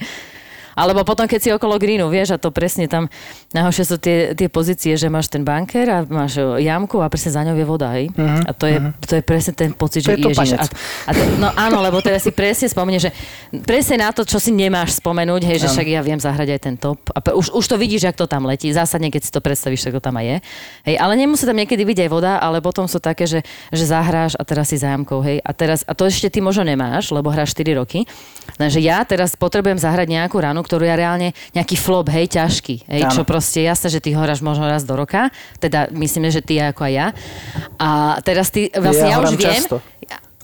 Alebo 0.79 1.03
potom, 1.03 1.27
keď 1.27 1.39
si 1.43 1.49
okolo 1.51 1.75
greenu, 1.75 2.07
vieš, 2.07 2.33
a 2.33 2.37
to 2.39 2.55
presne 2.55 2.87
tam, 2.87 3.11
najhoršie 3.51 3.83
sú 3.83 3.95
tie, 3.99 4.31
tie 4.31 4.47
pozície, 4.47 4.95
že 4.95 5.11
máš 5.11 5.27
ten 5.27 5.43
banker 5.43 5.83
a 5.91 5.97
máš 6.07 6.39
o, 6.39 6.55
jamku 6.55 7.03
a 7.03 7.11
presne 7.11 7.35
za 7.35 7.43
ňou 7.43 7.59
je 7.59 7.65
voda, 7.67 7.91
hej. 7.99 8.07
Mhm, 8.15 8.47
A 8.47 8.51
to 8.55 8.65
je, 8.71 8.77
to 9.03 9.13
je 9.19 9.23
presne 9.27 9.51
ten 9.51 9.75
pocit, 9.75 10.07
To 10.07 10.15
že 10.15 10.23
je 10.23 10.31
ježiš. 10.31 10.55
A, 10.55 10.65
a 11.05 11.11
to, 11.11 11.21
no 11.35 11.51
áno, 11.51 11.83
lebo 11.83 11.99
teraz 11.99 12.23
si 12.23 12.31
presne 12.31 12.71
spomenie, 12.71 13.03
že 13.03 13.11
presne 13.67 13.99
na 13.99 14.15
to, 14.15 14.23
čo 14.23 14.39
si 14.39 14.55
nemáš 14.55 15.03
spomenúť, 15.03 15.41
hej, 15.43 15.57
že 15.59 15.67
však 15.67 15.87
ja 15.91 15.99
viem 15.99 16.21
zahrať 16.21 16.47
aj 16.55 16.59
ten 16.63 16.75
top. 16.79 17.11
A 17.11 17.19
už, 17.35 17.51
už 17.51 17.65
to 17.67 17.75
vidíš, 17.75 18.07
jak 18.07 18.15
to 18.15 18.23
tam 18.23 18.47
letí. 18.47 18.71
Zásadne, 18.71 19.11
keď 19.11 19.21
si 19.27 19.31
to 19.35 19.43
predstavíš, 19.43 19.83
tak 19.83 19.99
to 19.99 20.01
tam 20.01 20.15
aj 20.15 20.25
je. 20.25 20.37
Hej, 20.87 20.95
ale 21.03 21.13
nemusí 21.19 21.43
tam 21.43 21.59
niekedy 21.59 21.83
byť 21.83 21.97
aj 22.07 22.09
voda, 22.09 22.31
ale 22.39 22.63
potom 22.63 22.87
sú 22.87 23.03
také, 23.03 23.27
že, 23.27 23.43
že 23.75 23.83
zahráš 23.83 24.39
a 24.39 24.47
teraz 24.47 24.71
si 24.71 24.79
zájamkou, 24.79 25.19
hej. 25.25 25.43
A 25.43 25.51
teraz, 25.51 25.83
a 25.83 25.91
to 25.91 26.07
ešte 26.07 26.31
ty 26.31 26.39
možno 26.39 26.63
nemáš, 26.63 27.11
lebo 27.11 27.27
hráš 27.27 27.51
4 27.57 27.75
roky. 27.75 28.07
Takže 28.55 28.79
ja 28.79 29.03
teraz 29.03 29.35
potrebujem 29.35 29.77
zahrať 29.77 30.07
nejakú 30.07 30.37
ranu, 30.39 30.61
ktorú 30.69 30.86
ja 30.86 30.94
reálne, 30.94 31.33
nejaký 31.57 31.74
flop, 31.81 32.13
hej, 32.13 32.30
ťažký, 32.30 32.86
hej, 32.86 33.01
Áno. 33.10 33.13
čo 33.18 33.25
proste 33.25 33.66
jasné, 33.66 33.89
že 33.89 33.98
ty 33.98 34.13
ho 34.13 34.21
hráš 34.21 34.45
možno 34.45 34.69
raz 34.69 34.86
do 34.86 34.94
roka, 34.94 35.33
teda 35.57 35.89
myslím, 35.98 36.30
že 36.30 36.45
ty 36.45 36.62
ako 36.62 36.86
aj 36.86 36.94
ja. 36.94 37.07
A 37.81 38.21
teraz 38.21 38.54
ty, 38.54 38.69
vlastne 38.77 39.10
ja, 39.10 39.18
Ja 39.18 39.25
už 39.25 39.33
viem, 39.33 39.57
často. 39.57 39.81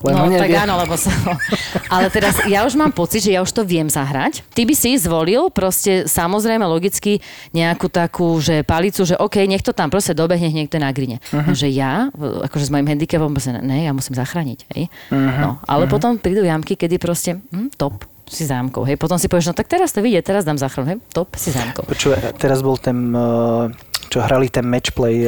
No, 0.03 0.11
Len 0.11 0.15
ho 0.19 0.27
tak 0.37 0.51
áno, 0.51 0.75
lebo 0.75 0.99
sa... 0.99 1.07
Ale 1.93 2.11
teraz 2.11 2.43
ja 2.51 2.67
už 2.67 2.75
mám 2.75 2.91
pocit, 2.91 3.23
že 3.23 3.31
ja 3.31 3.39
už 3.39 3.49
to 3.55 3.63
viem 3.63 3.87
zahrať. 3.87 4.43
Ty 4.51 4.61
by 4.67 4.75
si 4.75 4.99
zvolil 4.99 5.47
proste 5.49 6.05
samozrejme 6.05 6.67
logicky 6.67 7.23
nejakú 7.55 7.87
takú, 7.87 8.37
že 8.43 8.61
palicu, 8.67 9.07
že 9.07 9.15
OK, 9.15 9.39
nech 9.47 9.63
to 9.63 9.71
tam 9.71 9.87
proste 9.87 10.11
dobehne 10.11 10.51
niekto 10.51 10.77
na 10.77 10.91
grine. 10.91 11.23
Mhm. 11.31 11.55
Že 11.55 11.67
ja, 11.71 12.11
akože 12.19 12.67
s 12.67 12.71
mojim 12.75 12.91
handicapom, 12.91 13.31
proste, 13.31 13.55
ne, 13.55 13.87
ja 13.87 13.95
musím 13.95 14.19
zachrániť. 14.19 14.59
Hej? 14.75 14.91
Mhm. 15.15 15.39
No, 15.39 15.49
ale 15.63 15.87
potom 15.87 16.19
prídu 16.19 16.43
jamky, 16.43 16.75
kedy 16.75 16.99
proste 16.99 17.39
hm, 17.55 17.71
top 17.79 18.03
si 18.25 18.43
zámkou. 18.45 18.83
Hej. 18.85 18.97
Potom 18.97 19.17
si 19.21 19.29
povieš, 19.29 19.51
no 19.51 19.55
tak 19.55 19.69
teraz 19.69 19.93
to 19.93 20.01
vidie, 20.01 20.19
teraz 20.21 20.43
dám 20.43 20.57
záchranu. 20.57 20.95
Hej, 20.95 20.99
top 21.13 21.33
si 21.37 21.53
zámkou. 21.53 21.85
Počúvaj, 21.85 22.37
teraz 22.41 22.65
bol 22.65 22.77
ten, 22.77 23.13
uh, 23.13 23.69
čo 24.09 24.21
hrali 24.21 24.49
ten 24.49 24.65
matchplay 24.65 25.25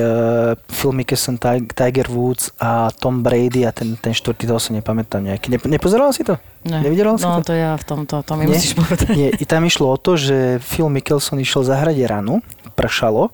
Phil 0.70 0.94
Mickelson, 0.94 1.38
Ti- 1.42 1.70
Tiger 1.74 2.08
Woods 2.08 2.54
a 2.62 2.90
Tom 2.94 3.26
Brady 3.26 3.66
a 3.66 3.72
ten, 3.74 3.98
ten 3.98 4.14
štvrtý, 4.14 4.48
toho 4.48 4.62
sa 4.62 4.72
nepamätám 4.74 5.26
nejaký. 5.26 5.52
Nepo, 5.54 5.66
nepozeral 5.68 6.14
si 6.14 6.24
to? 6.24 6.38
Ne. 6.66 6.82
Nevidel 6.84 7.18
si 7.18 7.26
no, 7.26 7.42
to? 7.42 7.52
to 7.52 7.54
ja 7.56 7.76
v 7.78 7.86
tomto, 7.86 8.22
to 8.22 8.34
mi 8.38 8.46
Nie? 8.46 8.58
musíš 8.58 8.74
povedať. 8.78 9.14
Nie, 9.14 9.30
i 9.34 9.46
tam 9.46 9.66
išlo 9.66 9.94
o 9.94 9.98
to, 9.98 10.18
že 10.18 10.60
Phil 10.62 10.90
Mickelson 10.90 11.42
išiel 11.42 11.66
zahrať 11.66 12.00
ranu, 12.06 12.42
pršalo 12.78 13.34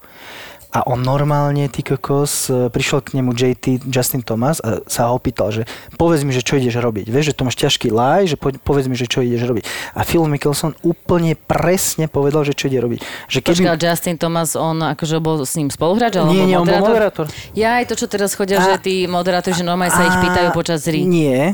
a 0.73 0.81
on 0.83 0.99
normálne, 0.99 1.69
ty 1.69 1.79
kokos, 1.79 2.47
e, 2.47 2.67
prišiel 2.67 2.99
k 2.99 3.13
nemu 3.13 3.29
JT, 3.29 3.65
Justin 3.85 4.19
Thomas 4.19 4.57
a 4.57 4.81
sa 4.83 5.05
ho 5.05 5.13
opýtal, 5.13 5.47
že 5.47 5.69
povedz 5.93 6.21
mi, 6.21 6.29
že 6.29 6.41
čo 6.41 6.57
ideš 6.57 6.75
robiť. 6.75 7.05
Vieš, 7.05 7.25
že 7.29 7.35
to 7.35 7.43
máš 7.43 7.55
ťažký 7.55 7.87
laj, 7.87 8.21
že 8.25 8.35
po- 8.35 8.49
povedz 8.55 8.85
mi, 8.85 8.95
že 8.95 9.05
čo 9.05 9.21
ideš 9.21 9.45
robiť. 9.45 9.63
A 9.93 10.01
Phil 10.01 10.25
Mickelson 10.25 10.73
úplne 10.81 11.37
presne 11.37 12.05
povedal, 12.07 12.41
že 12.41 12.51
čo 12.51 12.65
ide 12.65 12.79
robiť. 12.79 12.99
Že 13.27 13.37
keby... 13.39 13.53
Počkaj, 13.55 13.85
Justin 13.85 14.17
Thomas, 14.17 14.49
on 14.53 14.81
akože 14.81 15.15
bol 15.19 15.41
s 15.41 15.53
ním 15.53 15.69
spoluhráč? 15.69 16.15
Alebo 16.15 16.33
Nie, 16.33 16.43
nie, 16.43 16.57
on 16.57 16.65
bol 16.65 16.73
moderátor? 16.75 16.89
moderátor. 16.89 17.25
Ja 17.53 17.77
aj 17.77 17.85
to, 17.87 17.95
čo 17.95 18.05
teraz 18.07 18.33
chodia, 18.33 18.57
A- 18.57 18.65
že 18.67 18.81
tí 18.81 19.05
moderátori, 19.05 19.53
že 19.53 19.61
normálne 19.61 19.89
sa 19.89 20.03
ich 20.03 20.17
A- 20.17 20.21
pýtajú 20.21 20.49
počas 20.51 20.81
hry. 20.83 21.05
Nie, 21.05 21.53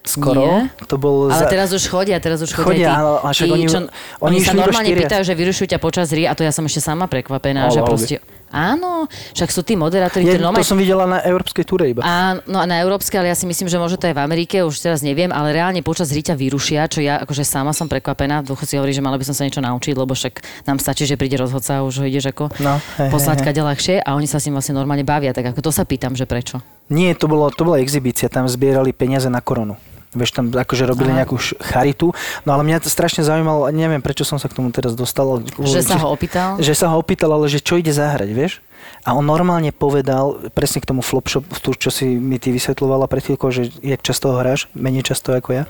skoro. 0.00 0.38
Nie? 0.38 0.70
To 0.86 0.94
bol 0.94 1.26
Ale 1.26 1.42
za... 1.42 1.48
teraz 1.48 1.68
už 1.70 1.84
chodia, 1.84 2.16
teraz 2.18 2.38
už 2.38 2.52
chodia, 2.52 2.62
Chodia, 2.62 2.86
tí, 2.86 2.94
áno, 2.94 3.12
a 3.18 3.28
však 3.30 3.46
tí, 3.46 3.52
oni- 3.52 3.66
čo, 3.66 3.78
oni 4.20 4.36
oni, 4.36 4.38
sa 4.38 4.52
normálne 4.52 4.86
štyria. 4.86 5.02
pýtajú, 5.02 5.22
že 5.24 5.34
vyrušujú 5.34 5.66
ťa 5.66 5.78
počas 5.80 6.06
hry 6.08 6.22
a 6.22 6.32
to 6.32 6.44
ja 6.44 6.52
som 6.52 6.62
ešte 6.62 6.78
sama 6.78 7.08
prekvapená, 7.08 7.66
Ale 7.66 7.72
že 7.72 7.80
proste... 7.82 8.14
Áno, 8.54 9.10
však 9.34 9.50
sú 9.50 9.66
tí 9.66 9.74
moderátori, 9.74 10.22
ktorí 10.22 10.38
to 10.38 10.62
som 10.62 10.78
videla 10.78 11.10
na 11.10 11.18
európskej 11.26 11.66
túre 11.66 11.90
iba. 11.90 12.06
A, 12.06 12.38
no 12.46 12.62
na 12.62 12.78
európske, 12.78 13.18
ale 13.18 13.26
ja 13.26 13.36
si 13.36 13.50
myslím, 13.50 13.66
že 13.66 13.82
možno 13.82 13.98
to 13.98 14.06
aj 14.06 14.14
v 14.14 14.22
Amerike, 14.22 14.62
už 14.62 14.78
teraz 14.78 15.02
neviem, 15.02 15.34
ale 15.34 15.50
reálne 15.50 15.82
počas 15.82 16.14
hry 16.14 16.22
ťa 16.22 16.38
vyrušia, 16.38 16.86
čo 16.86 17.02
ja 17.02 17.18
akože 17.18 17.42
sama 17.42 17.74
som 17.74 17.90
prekvapená. 17.90 18.46
Duchu 18.46 18.62
si 18.62 18.78
hovorí, 18.78 18.94
že 18.94 19.02
mala 19.02 19.18
by 19.18 19.26
som 19.26 19.34
sa 19.34 19.42
niečo 19.42 19.58
naučiť, 19.58 19.98
lebo 19.98 20.14
však 20.14 20.64
nám 20.70 20.78
stačí, 20.78 21.02
že 21.02 21.18
príde 21.18 21.34
rozhodca 21.34 21.82
a 21.82 21.84
už 21.84 22.00
ho 22.00 22.06
ideš 22.06 22.30
ako 22.30 22.54
No, 22.62 22.78
hej, 22.78 23.10
poslať 23.10 23.42
hej, 23.42 23.42
hej. 23.42 23.46
kade 23.50 23.60
ľahšie 23.66 23.94
a 24.06 24.14
oni 24.14 24.30
sa 24.30 24.38
s 24.38 24.46
ním 24.46 24.54
vlastne 24.54 24.78
normálne 24.78 25.02
bavia. 25.02 25.34
Tak 25.34 25.50
ako 25.50 25.60
to 25.66 25.70
sa 25.74 25.82
pýtam, 25.82 26.14
že 26.14 26.22
prečo. 26.30 26.62
Nie, 26.92 27.18
to, 27.18 27.26
bolo, 27.26 27.50
to 27.50 27.66
bola 27.66 27.82
exibícia, 27.82 28.30
tam 28.30 28.46
zbierali 28.46 28.94
peniaze 28.94 29.26
na 29.26 29.42
koronu. 29.42 29.74
Vieš, 30.14 30.30
tam 30.34 30.50
akože 30.54 30.86
robili 30.86 31.10
Aha. 31.10 31.22
nejakú 31.22 31.36
charitu. 31.58 32.14
No 32.46 32.54
ale 32.54 32.62
mňa 32.62 32.86
to 32.86 32.90
strašne 32.90 33.26
zaujímalo, 33.26 33.68
neviem, 33.74 34.00
prečo 34.00 34.22
som 34.22 34.38
sa 34.38 34.46
k 34.46 34.56
tomu 34.56 34.70
teraz 34.70 34.94
dostal. 34.94 35.42
Že 35.58 35.82
sa 35.82 35.96
ho 35.98 36.08
opýtal? 36.10 36.56
Že 36.62 36.74
sa 36.74 36.86
ho 36.94 36.96
opýtal, 36.98 37.30
ale 37.34 37.50
že 37.50 37.58
čo 37.58 37.76
ide 37.76 37.90
zahrať, 37.90 38.30
vieš? 38.30 38.62
A 39.04 39.12
on 39.12 39.24
normálne 39.24 39.68
povedal, 39.72 40.48
presne 40.56 40.80
k 40.80 40.88
tomu 40.88 41.04
flop 41.04 41.28
shop, 41.28 41.44
tu, 41.60 41.76
čo 41.76 41.92
si 41.92 42.08
mi 42.16 42.40
ty 42.40 42.52
vysvetľovala 42.52 43.08
pred 43.08 43.20
chvíľkou, 43.24 43.52
že 43.52 43.68
jak 43.84 44.00
často 44.00 44.32
ho 44.32 44.40
hráš, 44.40 44.68
menej 44.72 45.04
často 45.04 45.32
ako 45.32 45.50
ja, 45.52 45.62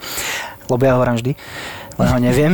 lebo 0.71 0.81
ja 0.83 0.95
ho 0.95 1.03
hrám 1.03 1.19
vždy, 1.19 1.35
len 1.95 2.07
ho 2.07 2.19
neviem. 2.19 2.53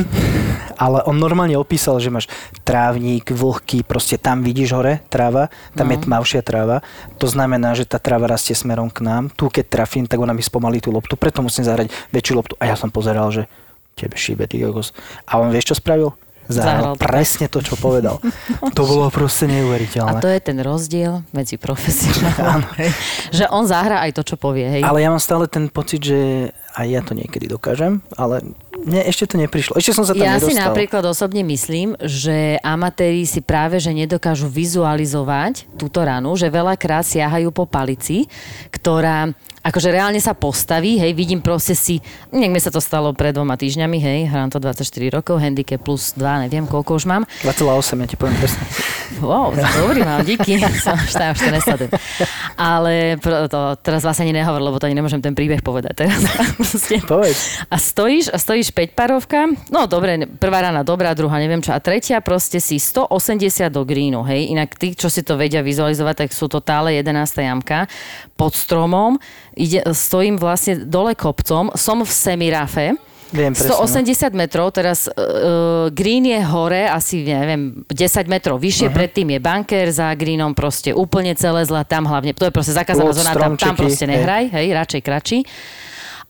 Ale 0.75 1.05
on 1.05 1.13
normálne 1.13 1.53
opísal, 1.55 1.98
že 1.98 2.10
máš 2.10 2.25
trávnik, 2.62 3.29
vlhký, 3.29 3.86
proste 3.86 4.17
tam 4.17 4.41
vidíš 4.41 4.74
hore 4.74 5.05
tráva, 5.07 5.50
tam 5.74 5.89
No. 5.89 5.93
je 5.93 5.98
tmavšia 6.01 6.41
tráva. 6.41 6.81
To 7.17 7.29
znamená, 7.29 7.74
že 7.74 7.86
tá 7.86 8.01
tráva 8.01 8.25
rastie 8.25 8.53
smerom 8.53 8.89
k 8.89 9.01
nám. 9.01 9.29
Tu 9.29 9.45
keď 9.45 9.65
trafím, 9.67 10.05
tak 10.05 10.17
ona 10.17 10.33
mi 10.33 10.41
spomalí 10.41 10.81
tú 10.81 10.89
loptu, 10.89 11.13
preto 11.13 11.41
musím 11.41 11.63
zahrať 11.63 11.93
väčšiu 12.10 12.33
loptu. 12.33 12.53
A 12.57 12.65
ja 12.65 12.75
som 12.75 12.89
pozeral, 12.89 13.29
že 13.29 13.45
tebe 13.93 14.17
šíbe, 14.17 14.45
ty 14.45 14.57
kokos. 14.57 14.89
A 15.25 15.38
on 15.38 15.50
vieš, 15.50 15.69
čo 15.69 15.77
spravil? 15.77 16.17
Zahral 16.50 16.91
Zahral 16.91 16.95
presne 16.98 17.45
to, 17.48 17.62
čo 17.62 17.77
povedal. 17.77 18.17
to 18.77 18.81
bolo 18.81 19.07
proste 19.07 19.45
A 19.45 19.53
neuveriteľné. 19.53 20.19
to 20.19 20.27
je 20.27 20.39
ten 20.41 20.57
rozdiel 20.57 21.21
medzi 21.29 21.55
profesionálom. 21.55 22.65
že 23.38 23.45
on 23.48 23.63
zahrá 23.63 24.01
aj 24.01 24.17
to, 24.17 24.24
čo 24.25 24.36
povie. 24.36 24.65
Hej. 24.67 24.81
Ale 24.81 25.00
ja 25.00 25.13
mám 25.13 25.21
stále 25.21 25.45
ten 25.45 25.69
pocit, 25.69 26.01
že 26.01 26.50
aj 26.74 26.88
ja 26.89 27.01
to 27.01 27.13
niekedy 27.13 27.45
dokážem, 27.45 28.01
ale 28.17 28.41
mne 28.81 29.01
ešte 29.05 29.29
to 29.29 29.35
neprišlo. 29.38 29.77
Ešte 29.77 29.93
som 29.93 30.05
sa 30.05 30.17
tam 30.17 30.21
Ja 30.21 30.41
si 30.41 30.51
nedostal. 30.51 30.73
napríklad 30.73 31.03
osobne 31.05 31.45
myslím, 31.45 31.93
že 32.01 32.57
amatéri 32.65 33.23
si 33.29 33.39
práve 33.41 33.77
že 33.77 33.93
nedokážu 33.93 34.50
vizualizovať 34.50 35.69
túto 35.77 36.01
ranu, 36.01 36.33
že 36.33 36.50
veľakrát 36.50 37.05
siahajú 37.05 37.53
po 37.53 37.69
palici, 37.69 38.25
ktorá 38.73 39.29
akože 39.61 39.93
reálne 39.93 40.17
sa 40.17 40.33
postaví, 40.33 40.97
hej, 40.97 41.13
vidím 41.13 41.38
proste 41.38 41.77
si, 41.77 42.01
niekde 42.33 42.57
sa 42.57 42.73
to 42.73 42.81
stalo 42.81 43.13
pred 43.13 43.29
dvoma 43.29 43.53
týždňami, 43.53 43.97
hej, 44.01 44.19
hrám 44.25 44.50
to 44.50 44.57
24 44.57 44.81
rokov, 45.13 45.38
handicap 45.38 45.77
plus 45.85 46.17
2, 46.17 46.50
neviem 46.50 46.65
koľko 46.65 46.97
už 46.97 47.05
mám. 47.05 47.29
2,8, 47.45 48.01
ja 48.01 48.07
ti 48.09 48.17
poviem 48.17 48.35
presne. 48.41 48.61
Wow, 49.21 49.53
dobrý 49.53 50.01
mám, 50.01 50.25
díky. 50.25 50.57
Som 50.85 50.97
už 50.97 51.13
tam, 51.13 51.38
už 51.38 51.45
to 51.45 51.51
nesledujem. 51.53 51.91
Ale 52.57 53.21
to, 53.21 53.77
teraz 53.85 54.01
vlastne 54.01 54.25
ani 54.25 54.41
nehovor, 54.41 54.65
lebo 54.65 54.81
to 54.81 54.89
ani 54.89 54.97
nemôžem 54.97 55.21
ten 55.21 55.38
príbeh 55.38 55.61
povedať 55.61 55.93
teraz. 55.93 56.25
Povedz. 57.05 57.61
A 57.69 57.77
stojíš, 57.77 58.33
a 58.33 58.41
stojíš 58.41 58.70
5 58.71 58.97
parovka, 58.97 59.51
no 59.69 59.85
dobre, 59.85 60.25
prvá 60.39 60.65
rána 60.65 60.81
dobrá, 60.81 61.11
druhá 61.13 61.37
neviem 61.37 61.59
čo, 61.59 61.75
a 61.75 61.79
tretia 61.83 62.23
proste 62.23 62.57
si 62.63 62.79
180 62.79 63.69
do 63.69 63.83
greenu, 63.83 64.23
hej. 64.25 64.49
Inak 64.51 64.79
tí, 64.79 64.95
čo 64.95 65.11
si 65.11 65.21
to 65.21 65.35
vedia 65.35 65.59
vizualizovať, 65.61 66.27
tak 66.27 66.29
sú 66.31 66.47
to 66.47 66.63
tále 66.63 66.95
11. 66.95 67.11
jamka 67.43 67.85
pod 68.39 68.55
stromom, 68.55 69.19
ide, 69.53 69.83
stojím 69.91 70.39
vlastne 70.39 70.87
dole 70.87 71.13
kopcom, 71.13 71.75
som 71.75 72.01
v 72.01 72.11
semirafe, 72.11 72.85
Viem 73.31 73.55
presne. 73.55 73.71
no. 73.71 73.87
180 73.87 74.35
metrov, 74.35 74.75
teraz 74.75 75.07
uh, 75.07 75.87
green 75.87 76.27
je 76.27 76.39
hore, 76.43 76.83
asi 76.83 77.23
neviem, 77.23 77.87
10 77.87 78.27
metrov 78.27 78.59
vyššie, 78.59 78.91
uh-huh. 78.91 78.99
predtým 78.99 79.27
je 79.31 79.39
bunker 79.39 79.87
za 79.87 80.11
greenom, 80.19 80.51
proste 80.51 80.91
úplne 80.91 81.31
celé 81.39 81.63
zle, 81.63 81.79
tam 81.87 82.11
hlavne, 82.11 82.35
to 82.35 82.43
je 82.43 82.51
proste 82.51 82.75
zakázaná 82.75 83.15
zóna, 83.15 83.31
tam, 83.31 83.55
tam 83.55 83.75
proste 83.79 84.03
hej. 84.03 84.11
nehraj, 84.19 84.43
hej, 84.51 84.67
radšej 84.75 85.01
kračí. 85.01 85.39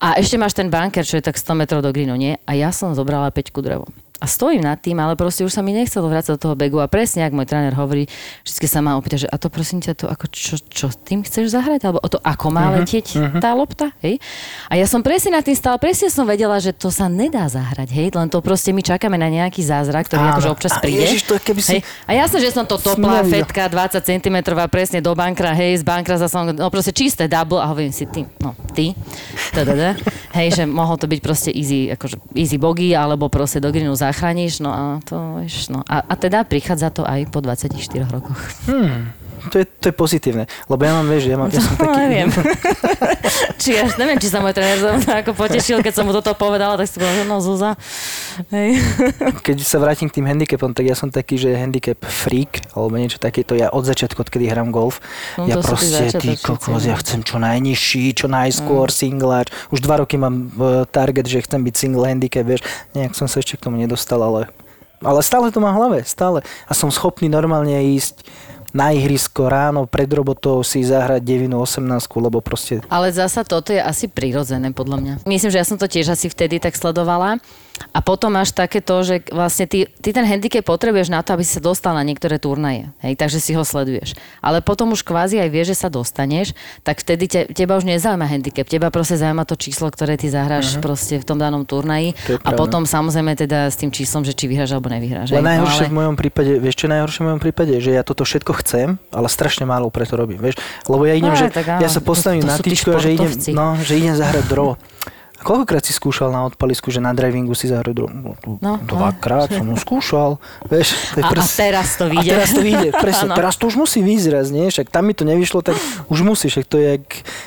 A 0.01 0.17
ešte 0.17 0.33
máš 0.41 0.57
ten 0.57 0.73
bunker, 0.73 1.05
čo 1.05 1.21
je 1.21 1.25
tak 1.29 1.37
100 1.37 1.61
metrov 1.61 1.85
do 1.85 1.93
greenu, 1.93 2.17
nie? 2.17 2.33
A 2.49 2.57
ja 2.57 2.73
som 2.73 2.97
zobrala 2.97 3.29
5 3.29 3.53
drevo. 3.61 3.85
A 4.21 4.25
stojím 4.25 4.61
nad 4.61 4.77
tým, 4.77 4.93
ale 4.95 5.15
proste 5.15 5.41
už 5.41 5.49
sa 5.49 5.59
mi 5.59 5.73
nechcelo 5.73 6.05
vrácať 6.05 6.31
do 6.31 6.39
toho 6.39 6.53
begu 6.53 6.77
a 6.77 6.85
presne, 6.85 7.21
ak 7.21 7.33
môj 7.33 7.43
tréner 7.43 7.73
hovorí, 7.73 8.05
vždy 8.41 8.67
sa 8.67 8.77
ma 8.77 8.93
opýta, 8.93 9.17
že 9.17 9.25
a 9.25 9.33
to 9.35 9.49
prosím 9.49 9.81
ťa, 9.81 9.91
to 9.95 10.05
ako 10.05 10.29
čo, 10.29 10.61
čo 10.61 10.87
tým 10.93 11.21
chceš 11.21 11.49
zahrať? 11.49 11.81
Alebo 11.83 11.97
o 11.97 12.05
to, 12.05 12.19
ako 12.19 12.47
má 12.49 12.63
Mhm, 12.63 12.73
letieť 12.77 13.07
tá 13.35 13.51
lopta? 13.51 13.89
Hej? 13.99 14.21
A 14.67 14.75
ja 14.75 14.85
som 14.85 15.01
presne 15.01 15.33
nad 15.33 15.41
tým 15.41 15.53
stále, 15.53 15.75
presne 15.75 16.07
som 16.07 16.23
vedela, 16.23 16.53
že 16.55 16.69
to 16.71 16.87
sa 16.87 17.07
nedá 17.07 17.45
zahrať, 17.45 17.89
hej? 17.89 18.07
Len 18.11 18.27
to 18.27 18.39
proste 18.39 18.69
my 18.69 18.79
čakáme 18.79 19.15
na 19.15 19.27
nejaký 19.27 19.59
zázrak, 19.59 20.05
ktorý 20.05 20.21
Áno. 20.21 20.31
akože 20.31 20.49
občas 20.49 20.71
A 20.71 20.79
príde. 20.79 21.01
Ježiš, 21.01 21.25
to 21.25 21.33
je 21.33 21.41
keby 21.41 21.59
si- 21.59 21.73
hej? 21.73 21.81
A 22.05 22.13
jasné, 22.15 22.37
že 22.39 22.51
som 22.51 22.63
to 22.63 22.77
topla, 22.77 23.25
nevidel. 23.25 23.41
fetka 23.41 23.65
20 23.65 23.97
cm 23.97 24.37
presne 24.67 24.99
do 24.99 25.11
bankra, 25.11 25.49
hej, 25.51 25.77
z 25.77 25.83
bankra 25.83 26.15
zase, 26.15 26.53
no 26.53 26.69
proste 26.69 26.91
čisté 26.91 27.25
double 27.25 27.57
a 27.57 27.65
hovorím 27.65 27.89
si, 27.89 28.05
ty, 28.05 28.21
no, 28.37 28.53
ty, 28.71 28.93
hej, 30.31 30.47
že 30.51 30.63
mohol 30.63 30.95
to 30.95 31.05
byť 31.05 31.19
proste 31.19 31.49
easy, 31.49 31.89
akože 31.89 32.21
easy 32.33 32.55
bogy, 32.55 32.93
alebo 32.93 33.27
proste 33.27 33.57
do 33.57 33.67
greenu 33.67 33.91
zachrániš, 34.11 34.59
no 34.59 34.69
a 34.75 34.83
to, 35.07 35.39
vieš, 35.39 35.71
no. 35.71 35.87
A, 35.87 36.03
a 36.03 36.13
teda 36.19 36.43
prichádza 36.43 36.91
to 36.91 37.07
aj 37.07 37.31
po 37.31 37.39
24 37.39 37.79
rokoch. 38.11 38.39
To 39.49 39.57
je, 39.57 39.65
to 39.65 39.89
je 39.89 39.95
pozitívne, 39.95 40.45
lebo 40.69 40.81
ja 40.85 40.93
mám, 40.93 41.09
vieš, 41.09 41.25
ja, 41.25 41.37
mám, 41.39 41.49
ja 41.49 41.57
som 41.57 41.73
No, 41.81 41.89
taký... 41.89 41.97
neviem. 42.05 42.29
či 43.61 43.73
až, 43.73 43.97
neviem, 43.97 44.21
či 44.21 44.29
sa 44.29 44.37
môj 44.37 44.53
tréner 44.53 45.01
ako 45.01 45.33
potešil, 45.33 45.81
keď 45.81 45.93
som 45.97 46.05
mu 46.05 46.13
toto 46.13 46.37
povedala, 46.37 46.77
tak 46.77 46.85
si 46.85 47.01
povedala, 47.01 47.17
že 47.17 47.25
no 47.25 47.37
Zúza. 47.41 47.73
Hej. 48.53 48.77
Keď 49.45 49.57
sa 49.65 49.81
vrátim 49.81 50.07
k 50.07 50.21
tým 50.21 50.29
handicapom, 50.29 50.71
tak 50.71 50.85
ja 50.87 50.95
som 50.95 51.09
taký, 51.09 51.35
že 51.35 51.57
handicap 51.57 51.97
freak, 52.05 52.61
alebo 52.77 52.93
niečo 52.95 53.17
takéto. 53.17 53.57
Ja 53.57 53.73
od 53.73 53.83
začiatku, 53.83 54.21
odkedy 54.21 54.45
hrám 54.47 54.69
golf, 54.69 55.01
No, 55.35 55.49
ja 55.49 55.57
proste, 55.57 56.13
ty 56.15 56.37
kokos, 56.37 56.69
no. 56.69 56.77
ja 56.81 56.95
chcem 57.01 57.25
čo 57.25 57.41
najnižší, 57.41 58.13
čo 58.13 58.29
najskôr, 58.29 58.87
Mm. 58.87 58.95
singláč. 58.95 59.47
Už 59.69 59.81
dva 59.81 60.01
roky 60.03 60.15
mám 60.17 60.51
e, 60.51 60.85
target, 60.89 61.25
že 61.25 61.41
chcem 61.41 61.61
byť 61.61 61.75
single 61.75 62.05
handicap, 62.07 62.45
vieš. 62.45 62.61
Nejak 62.93 63.13
som 63.17 63.25
sa 63.25 63.39
ešte 63.39 63.57
k 63.57 63.65
tomu 63.67 63.77
nedostal, 63.79 64.21
ale, 64.21 64.49
ale 65.01 65.19
stále 65.21 65.49
to 65.49 65.59
mám 65.59 65.73
v 65.75 65.79
hlave, 65.79 65.99
stále. 66.05 66.39
A 66.65 66.73
som 66.73 66.89
schopný 66.91 67.27
normálne 67.27 67.73
ísť 67.95 68.25
na 68.71 68.95
ihrisko 68.95 69.51
ráno 69.51 69.87
pred 69.87 70.07
robotou 70.11 70.63
si 70.63 70.83
zahrať 70.83 71.21
devinu 71.23 71.59
18, 71.63 71.83
lebo 72.19 72.39
proste 72.39 72.79
Ale 72.87 73.11
zasa 73.11 73.43
toto 73.43 73.75
je 73.75 73.79
asi 73.83 74.07
prirodzené, 74.07 74.71
podľa 74.71 74.97
mňa. 74.99 75.13
Myslím, 75.27 75.51
že 75.51 75.59
ja 75.59 75.67
som 75.67 75.75
to 75.75 75.87
tiež 75.91 76.11
asi 76.11 76.31
vtedy 76.31 76.59
tak 76.59 76.75
sledovala. 76.75 77.39
A 77.89 77.99
potom 77.99 78.29
máš 78.37 78.53
také 78.53 78.77
to, 78.77 79.01
že 79.01 79.25
vlastne 79.33 79.65
ty, 79.65 79.89
ty 79.89 80.13
ten 80.13 80.21
handicap 80.21 80.61
potrebuješ 80.61 81.09
na 81.09 81.25
to, 81.25 81.33
aby 81.33 81.41
si 81.41 81.57
sa 81.57 81.63
dostal 81.63 81.97
na 81.97 82.05
niektoré 82.05 82.37
turnaje. 82.37 82.93
Hej, 83.01 83.17
takže 83.17 83.41
si 83.41 83.57
ho 83.57 83.65
sleduješ. 83.65 84.13
Ale 84.37 84.61
potom 84.61 84.93
už 84.93 85.01
kvázi 85.01 85.41
aj 85.41 85.49
vieš, 85.49 85.73
že 85.73 85.81
sa 85.81 85.89
dostaneš, 85.89 86.53
tak 86.85 87.01
vtedy 87.01 87.25
te, 87.25 87.41
teba 87.49 87.81
už 87.81 87.89
nezaujíma 87.89 88.29
handicap. 88.29 88.69
Teba 88.69 88.93
proste 88.93 89.17
zaujíma 89.17 89.49
to 89.49 89.57
číslo, 89.57 89.89
ktoré 89.89 90.15
ty 90.15 90.29
zahráš 90.29 90.77
uh-huh. 90.77 90.83
proste 90.85 91.17
v 91.17 91.25
tom 91.25 91.41
danom 91.41 91.65
turnaji. 91.65 92.13
A 92.45 92.53
potom 92.53 92.85
samozrejme 92.85 93.33
teda 93.33 93.73
s 93.73 93.81
tým 93.81 93.89
číslom, 93.89 94.21
že 94.21 94.37
či 94.37 94.45
vyhráš 94.45 94.77
alebo 94.77 94.93
nevyhráš. 94.93 95.33
Ale 95.33 95.41
hej. 95.41 95.49
najhoršie 95.57 95.85
no, 95.87 95.91
v 95.91 95.95
mojom 95.97 96.15
prípade, 96.15 96.51
vieš 96.61 96.75
čo 96.85 96.87
najhoršie 96.87 97.19
v 97.19 97.27
mojom 97.33 97.41
prípade? 97.41 97.73
Že 97.81 97.91
ja 97.97 98.03
toto 98.05 98.23
všetko 98.23 98.51
chcem, 98.61 98.87
ale 99.09 99.27
strašne 99.27 99.63
málo 99.63 99.87
preto 99.87 100.13
robím, 100.13 100.37
vieš? 100.37 100.55
Lebo 100.85 101.03
ja 101.03 101.13
idem, 101.13 101.29
No, 101.29 101.35
že 101.35 101.49
ja 101.53 101.87
sa 101.87 101.99
postavím 101.99 102.41
to- 102.41 102.47
to 102.47 102.51
na 102.51 102.57
tyčku 102.59 102.89
a 102.89 102.97
že 102.97 103.09
idem, 103.11 103.29
no, 103.51 103.75
že 103.77 103.93
idem 103.95 104.13
zahrať 104.13 104.45
draw. 104.45 104.77
A 105.33 105.43
koľkokrát 105.43 105.81
si 105.81 105.89
skúšal 105.89 106.29
na 106.29 106.45
odpalisku, 106.45 106.87
že 106.87 107.01
na 107.01 107.09
drivingu 107.11 107.51
si 107.51 107.65
zahrať 107.65 107.93
draw? 107.95 108.05
No, 108.07 108.37
No, 108.61 108.77
dvakrát 108.77 109.49
som 109.49 109.65
ho 109.65 109.73
skúšal, 109.73 110.37
vieš? 110.63 110.93
To 111.11 111.17
je 111.17 111.23
A, 111.23 111.33
a 111.33 111.41
teraz 111.41 111.89
to 111.97 112.05
a 112.05 112.11
vyjde. 112.13 112.29
teraz 112.29 112.49
to 112.53 112.61
vyjde, 112.61 112.89
presne, 112.95 113.25
Áno. 113.25 113.33
teraz 113.33 113.53
to 113.55 113.65
už 113.65 113.75
musí 113.75 113.99
vyjsť 113.99 114.27
raz, 114.29 114.47
nie? 114.47 114.69
Však 114.69 114.87
tam 114.87 115.01
mi 115.01 115.17
to 115.17 115.25
nevyšlo, 115.25 115.65
tak 115.65 115.81
už 116.07 116.19
musí, 116.21 116.45
však 116.45 116.65
to 116.69 116.77
je 116.77 116.87
jak, 116.93 117.05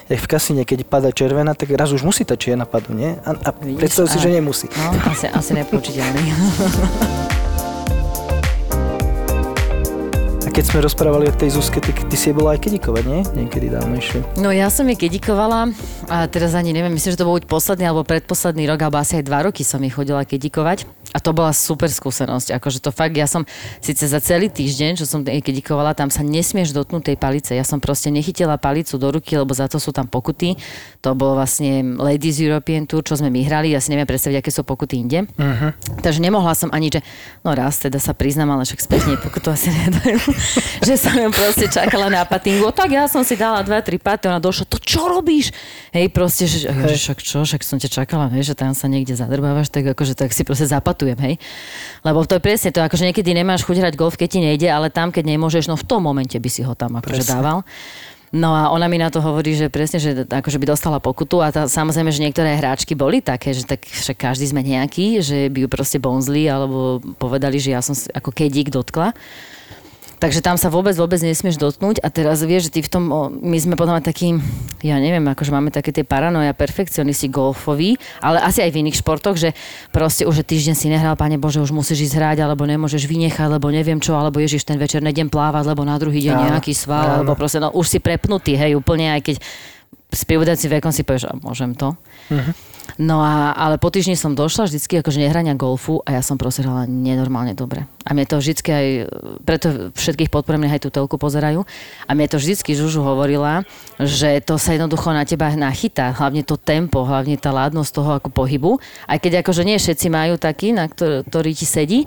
jak 0.09 0.19
v 0.19 0.29
kasíne, 0.29 0.63
keď 0.65 0.83
padá 0.83 1.15
červená, 1.15 1.55
tak 1.55 1.71
raz 1.71 1.89
už 1.89 2.03
musí 2.03 2.27
tá 2.27 2.35
čierna 2.35 2.67
padnúť, 2.67 2.99
nie? 2.99 3.15
A, 3.21 3.31
a 3.31 3.51
predstav 3.55 4.11
si, 4.11 4.19
a- 4.19 4.23
že 4.23 4.31
nemusí. 4.33 4.67
No, 4.75 4.91
asi, 5.07 5.31
asi 5.31 5.51
nepoučiteľný. 5.55 6.23
keď 10.55 10.71
sme 10.71 10.87
rozprávali 10.87 11.27
o 11.27 11.35
tej 11.35 11.51
Zuzke, 11.51 11.83
tak 11.83 12.07
ty 12.07 12.15
si 12.15 12.31
bola 12.31 12.55
aj 12.55 12.63
kedikovať, 12.63 13.05
nie? 13.11 13.27
Niekedy 13.43 13.75
dávnejšie. 13.75 14.39
No 14.39 14.55
ja 14.55 14.71
som 14.71 14.87
jej 14.87 14.95
kedikovala 14.95 15.75
a 16.07 16.31
teraz 16.31 16.55
ani 16.55 16.71
neviem, 16.71 16.95
myslím, 16.95 17.11
že 17.11 17.19
to 17.19 17.27
bol 17.27 17.35
buď 17.35 17.51
posledný 17.51 17.91
alebo 17.91 18.07
predposledný 18.07 18.71
rok, 18.71 18.87
alebo 18.87 19.03
asi 19.03 19.19
aj 19.19 19.27
dva 19.27 19.51
roky 19.51 19.67
som 19.67 19.83
jej 19.83 19.91
chodila 19.91 20.23
kedikovať. 20.23 20.87
A 21.15 21.23
to 21.23 21.31
bola 21.31 21.55
super 21.55 21.87
skúsenosť. 21.87 22.59
Akože 22.59 22.83
to 22.83 22.91
fakt, 22.91 23.15
ja 23.15 23.31
som 23.31 23.47
síce 23.79 24.03
za 24.11 24.19
celý 24.19 24.51
týždeň, 24.51 24.99
čo 24.99 25.07
som 25.07 25.23
kedikovala, 25.23 25.95
tam 25.95 26.11
sa 26.11 26.27
nesmieš 26.27 26.75
dotknúť 26.75 27.15
tej 27.15 27.17
palice. 27.17 27.55
Ja 27.55 27.63
som 27.63 27.79
proste 27.79 28.11
nechytila 28.11 28.59
palicu 28.59 28.99
do 28.99 29.15
ruky, 29.15 29.39
lebo 29.39 29.55
za 29.55 29.71
to 29.71 29.79
sú 29.79 29.95
tam 29.95 30.11
pokuty. 30.11 30.59
To 31.07 31.15
bol 31.15 31.39
vlastne 31.39 31.95
Ladies 31.95 32.43
European 32.43 32.91
Tour, 32.91 33.07
čo 33.07 33.15
sme 33.15 33.31
my 33.31 33.47
hrali. 33.47 33.71
Ja 33.71 33.79
si 33.79 33.95
neviem 33.95 34.11
predstaviť, 34.11 34.43
aké 34.43 34.51
sú 34.51 34.67
pokuty 34.67 35.07
inde. 35.07 35.31
Uh-huh. 35.39 35.71
Takže 36.03 36.19
nemohla 36.19 36.59
som 36.59 36.75
ani, 36.75 36.91
že 36.91 37.01
no 37.47 37.55
raz 37.55 37.79
teda 37.79 38.03
sa 38.03 38.11
priznám, 38.11 38.51
ale 38.51 38.67
však 38.67 38.83
spätne 38.83 39.15
pokutu 39.15 39.55
asi 39.55 39.71
nedajú. 39.71 40.19
že 40.89 40.95
som 40.99 41.15
ju 41.15 41.31
proste 41.31 41.71
čakala 41.71 42.11
na 42.11 42.27
patingu. 42.27 42.75
Tak 42.75 42.91
ja 42.91 43.07
som 43.07 43.23
si 43.23 43.39
dala 43.39 43.63
dva, 43.63 43.79
tri 43.87 44.03
paty, 44.03 44.27
ona 44.27 44.43
došla, 44.43 44.67
to 44.67 44.83
čo 44.83 45.07
robíš? 45.07 45.55
Hej, 45.95 46.11
proste, 46.11 46.51
že, 46.51 46.67
že 46.67 46.97
však 46.99 47.19
čo, 47.23 47.47
však 47.47 47.63
som 47.63 47.79
ťa 47.79 48.03
čakala, 48.03 48.27
hej, 48.35 48.51
že 48.51 48.55
tam 48.59 48.75
sa 48.75 48.91
niekde 48.91 49.15
zadrbávaš, 49.15 49.71
tak 49.71 49.87
akože 49.87 50.19
tak 50.19 50.35
si 50.35 50.43
proste 50.43 50.67
zapatujem, 51.05 51.19
hej. 51.21 51.35
Lebo 52.01 52.25
to 52.25 52.41
je 52.41 52.43
presne 52.43 52.71
to, 52.73 52.81
akože 52.81 53.05
niekedy 53.05 53.37
nemáš 53.37 53.69
chuť 53.69 53.77
hrať 53.85 53.95
golf, 54.01 54.17
keď 54.17 54.29
ti 54.29 54.41
nejde, 54.41 54.69
ale 54.73 54.89
tam, 54.89 55.13
keď 55.13 55.37
nemôžeš, 55.37 55.69
no 55.69 55.77
v 55.77 55.85
tom 55.85 56.01
momente 56.05 56.37
by 56.41 56.49
si 56.49 56.65
ho 56.65 56.73
tam 56.73 56.97
akože 56.97 57.21
Presne. 57.21 57.33
dával. 57.37 57.59
No 58.35 58.51
a 58.51 58.75
ona 58.75 58.91
mi 58.91 58.99
na 58.99 59.15
to 59.15 59.23
hovorí, 59.23 59.55
že 59.55 59.71
presne, 59.71 60.03
že 60.03 60.27
akože 60.27 60.59
by 60.59 60.67
dostala 60.67 60.99
pokutu 60.99 61.39
a 61.39 61.55
tá, 61.55 61.71
samozrejme, 61.71 62.11
že 62.11 62.19
niektoré 62.19 62.59
hráčky 62.59 62.99
boli 62.99 63.23
také, 63.23 63.55
že 63.55 63.63
tak 63.63 63.87
však 63.87 64.19
každý 64.19 64.51
sme 64.51 64.59
nejaký, 64.59 65.23
že 65.23 65.47
by 65.55 65.63
ju 65.63 65.69
proste 65.71 66.03
bonzli 66.03 66.51
alebo 66.51 66.99
povedali, 67.15 67.63
že 67.63 67.71
ja 67.71 67.79
som 67.79 67.95
ako 67.95 68.35
kedík 68.35 68.75
dotkla. 68.75 69.15
Takže 70.23 70.41
tam 70.41 70.57
sa 70.57 70.71
vôbec, 70.73 70.95
vôbec 70.97 71.21
nesmieš 71.21 71.61
dotknúť 71.61 72.01
a 72.01 72.09
teraz 72.09 72.41
vieš, 72.47 72.71
že 72.71 72.79
ty 72.79 72.81
v 72.87 72.91
tom, 72.91 73.03
my 73.43 73.59
sme 73.61 73.75
potom 73.75 73.93
takí, 74.01 74.39
ja 74.81 74.97
neviem, 74.97 75.25
akože 75.27 75.51
máme 75.53 75.69
také 75.75 75.91
tie 75.93 76.07
paranoja, 76.07 76.57
perfekcionisti 76.57 77.29
golfoví, 77.29 77.99
ale 78.25 78.41
asi 78.41 78.63
aj 78.65 78.71
v 78.73 78.81
iných 78.87 79.03
športoch, 79.03 79.37
že 79.37 79.53
proste 79.91 80.25
už 80.25 80.41
že 80.41 80.45
týždeň 80.47 80.75
si 80.75 80.87
nehral, 80.91 81.15
pane 81.15 81.39
Bože, 81.39 81.63
už 81.63 81.75
musíš 81.75 82.11
ísť 82.11 82.15
hrať, 82.19 82.39
alebo 82.43 82.67
nemôžeš 82.67 83.07
vynechať, 83.07 83.49
lebo 83.53 83.71
neviem 83.71 83.99
čo, 84.03 84.19
alebo 84.19 84.43
ježiš, 84.43 84.67
ten 84.67 84.79
večer 84.81 85.03
nejdem 85.05 85.31
plávať, 85.31 85.71
lebo 85.71 85.87
na 85.87 85.95
druhý 85.99 86.25
deň 86.25 86.35
Áno, 86.35 86.45
nejaký 86.51 86.73
sval, 86.75 87.07
áno. 87.07 87.15
alebo 87.23 87.39
proste, 87.39 87.63
no 87.63 87.71
už 87.71 87.87
si 87.87 87.99
prepnutý, 88.03 88.59
hej, 88.59 88.75
úplne 88.75 89.15
aj 89.15 89.23
keď 89.23 89.37
s 90.15 90.71
vekom 90.71 90.95
si 90.95 91.03
povieš, 91.03 91.27
a 91.27 91.35
môžem 91.39 91.75
to. 91.75 91.95
No 92.95 93.19
a, 93.25 93.51
ale 93.57 93.81
po 93.81 93.91
týždni 93.91 94.15
som 94.15 94.39
došla 94.39 94.71
vždycky 94.71 95.03
akože 95.03 95.19
nehrania 95.19 95.59
golfu 95.59 95.99
a 96.07 96.15
ja 96.15 96.23
som 96.23 96.39
proste 96.39 96.63
hrala 96.63 96.87
nenormálne 96.87 97.57
dobre. 97.57 97.91
A 98.05 98.13
mne 98.13 98.29
to 98.29 98.37
vždycky 98.37 98.69
aj, 98.69 98.87
preto 99.49 99.91
všetkých 99.97 100.29
podporujem, 100.29 100.69
nech 100.69 100.77
aj 100.77 100.85
tú 100.85 100.91
telku 100.93 101.17
pozerajú. 101.17 101.65
A 102.05 102.11
mne 102.13 102.29
to 102.29 102.37
vždycky 102.37 102.77
Žužu 102.77 103.01
hovorila, 103.01 103.65
že 103.97 104.45
to 104.45 104.61
sa 104.61 104.77
jednoducho 104.77 105.09
na 105.11 105.25
teba 105.25 105.49
nachytá, 105.57 106.13
hlavne 106.13 106.45
to 106.45 106.61
tempo, 106.61 107.01
hlavne 107.01 107.41
tá 107.41 107.49
ládnosť 107.49 107.91
toho 107.97 108.11
ako 108.21 108.29
pohybu. 108.29 108.77
Aj 109.09 109.17
keď 109.17 109.41
akože 109.41 109.65
nie 109.65 109.81
všetci 109.81 110.13
majú 110.13 110.37
taký, 110.37 110.77
na 110.77 110.85
ktorý, 110.85 111.25
ktorý 111.25 111.51
ti 111.57 111.65
sedí, 111.65 112.05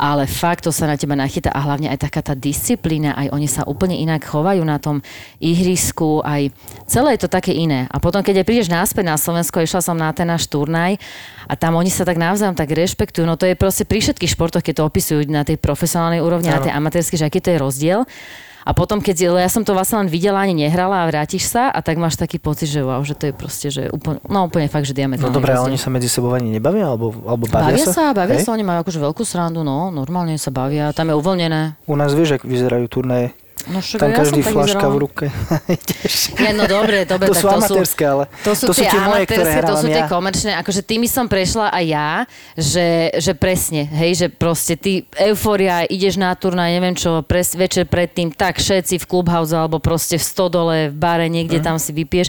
ale 0.00 0.24
fakt 0.24 0.64
to 0.64 0.72
sa 0.72 0.88
na 0.88 0.96
teba 0.96 1.12
nachytá 1.12 1.52
a 1.52 1.60
hlavne 1.60 1.92
aj 1.92 2.08
taká 2.08 2.24
tá 2.24 2.32
disciplína, 2.32 3.12
aj 3.12 3.28
oni 3.36 3.46
sa 3.46 3.68
úplne 3.68 4.00
inak 4.00 4.24
chovajú 4.24 4.64
na 4.64 4.80
tom 4.80 5.04
ihrisku, 5.44 6.24
aj 6.24 6.48
celé 6.88 7.20
je 7.20 7.28
to 7.28 7.28
také 7.28 7.52
iné. 7.52 7.84
A 7.92 8.00
potom, 8.00 8.24
keď 8.24 8.40
aj 8.40 8.48
prídeš 8.48 8.72
náspäť 8.72 9.12
na 9.12 9.20
Slovensko, 9.20 9.60
išla 9.60 9.84
som 9.84 10.00
na 10.00 10.13
ten 10.14 10.24
náš 10.24 10.46
turnaj 10.46 10.96
a 11.44 11.54
tam 11.58 11.76
oni 11.76 11.90
sa 11.90 12.06
tak 12.06 12.16
navzájom 12.16 12.54
tak 12.54 12.70
rešpektujú. 12.70 13.26
No 13.26 13.34
to 13.34 13.44
je 13.44 13.58
proste 13.58 13.84
pri 13.84 14.00
všetkých 14.00 14.32
športoch, 14.32 14.62
keď 14.62 14.80
to 14.80 14.84
opisujú 14.86 15.20
na 15.28 15.42
tej 15.42 15.58
profesionálnej 15.58 16.22
úrovni 16.22 16.48
a 16.48 16.56
na 16.56 16.64
tej 16.64 16.72
amatérskej, 16.72 17.20
že 17.20 17.26
aký 17.26 17.42
to 17.42 17.50
je 17.52 17.58
rozdiel. 17.58 18.00
A 18.64 18.72
potom, 18.72 18.96
keď 18.96 19.28
ja 19.36 19.50
som 19.52 19.60
to 19.60 19.76
vlastne 19.76 20.00
len 20.00 20.08
videla, 20.08 20.40
ani 20.40 20.56
nehrala 20.56 21.04
a 21.04 21.08
vrátiš 21.12 21.52
sa 21.52 21.68
a 21.68 21.84
tak 21.84 22.00
máš 22.00 22.16
taký 22.16 22.40
pocit, 22.40 22.72
že 22.72 22.80
wow, 22.80 23.04
že 23.04 23.12
to 23.12 23.28
je 23.28 23.34
proste, 23.36 23.68
že 23.68 23.92
úplne, 23.92 24.24
no 24.24 24.48
úplne 24.48 24.72
fakt, 24.72 24.88
že 24.88 24.96
No 24.96 25.04
diametrálne. 25.04 25.36
dobré, 25.36 25.52
ale 25.52 25.68
oni 25.68 25.76
sa 25.76 25.92
medzi 25.92 26.08
sebou 26.08 26.32
ani 26.32 26.48
nebavia, 26.48 26.88
alebo, 26.88 27.12
alebo 27.28 27.44
bavia, 27.44 27.76
Bavia 27.76 27.84
sa, 27.84 28.16
bavia 28.16 28.40
Hej? 28.40 28.48
sa, 28.48 28.56
oni 28.56 28.64
majú 28.64 28.80
akože 28.80 29.04
veľkú 29.04 29.20
srandu, 29.20 29.60
no, 29.60 29.92
normálne 29.92 30.40
sa 30.40 30.48
bavia, 30.48 30.96
tam 30.96 31.12
je 31.12 31.14
uvoľnené. 31.20 31.76
U 31.84 31.92
nás 31.92 32.16
vieš, 32.16 32.40
ak 32.40 32.48
vyzerajú 32.48 32.88
turnaje. 32.88 33.36
No 33.64 33.80
však 33.80 33.96
Tam 33.96 34.10
ja 34.12 34.16
každý 34.20 34.40
tak 34.44 34.52
flaška 34.52 34.86
v 34.92 34.96
ruke. 35.00 35.24
Nie, 36.44 36.52
no 36.52 36.68
dobre, 36.68 37.08
dobre, 37.08 37.28
To 37.28 37.34
tak 37.34 37.40
sú 37.40 37.46
to 37.48 37.80
sú, 37.80 37.96
ale 38.04 38.24
to 38.44 38.52
sú, 38.52 38.64
to 38.68 38.72
sú 38.76 38.80
tie 38.84 38.92
tie 38.92 39.00
moje, 39.00 39.24
ktoré 39.24 39.40
to 39.40 39.48
sú 39.48 39.56
hrávam 39.56 39.84
tie 39.88 40.04
ja. 40.04 40.10
komerčné, 40.10 40.50
akože 40.60 40.80
tými 40.84 41.08
som 41.08 41.24
prešla 41.24 41.72
aj 41.72 41.84
ja, 41.88 42.08
že, 42.54 42.88
že 43.16 43.32
presne, 43.32 43.88
hej, 43.88 44.12
že 44.20 44.26
proste 44.28 44.76
ty 44.76 45.08
euforia, 45.16 45.88
ideš 45.88 46.20
na 46.20 46.36
turnaj, 46.36 46.76
neviem 46.76 46.92
čo, 46.92 47.24
pres, 47.24 47.56
večer 47.56 47.88
predtým, 47.88 48.28
tak 48.30 48.60
všetci 48.60 49.00
v 49.00 49.08
clubhouse 49.08 49.56
alebo 49.56 49.80
proste 49.80 50.20
v 50.20 50.24
stodole, 50.24 50.76
v 50.92 50.96
bare, 50.96 51.26
niekde 51.32 51.58
Mhm. 51.58 51.64
tam 51.64 51.76
si 51.80 51.96
vypieš, 51.96 52.28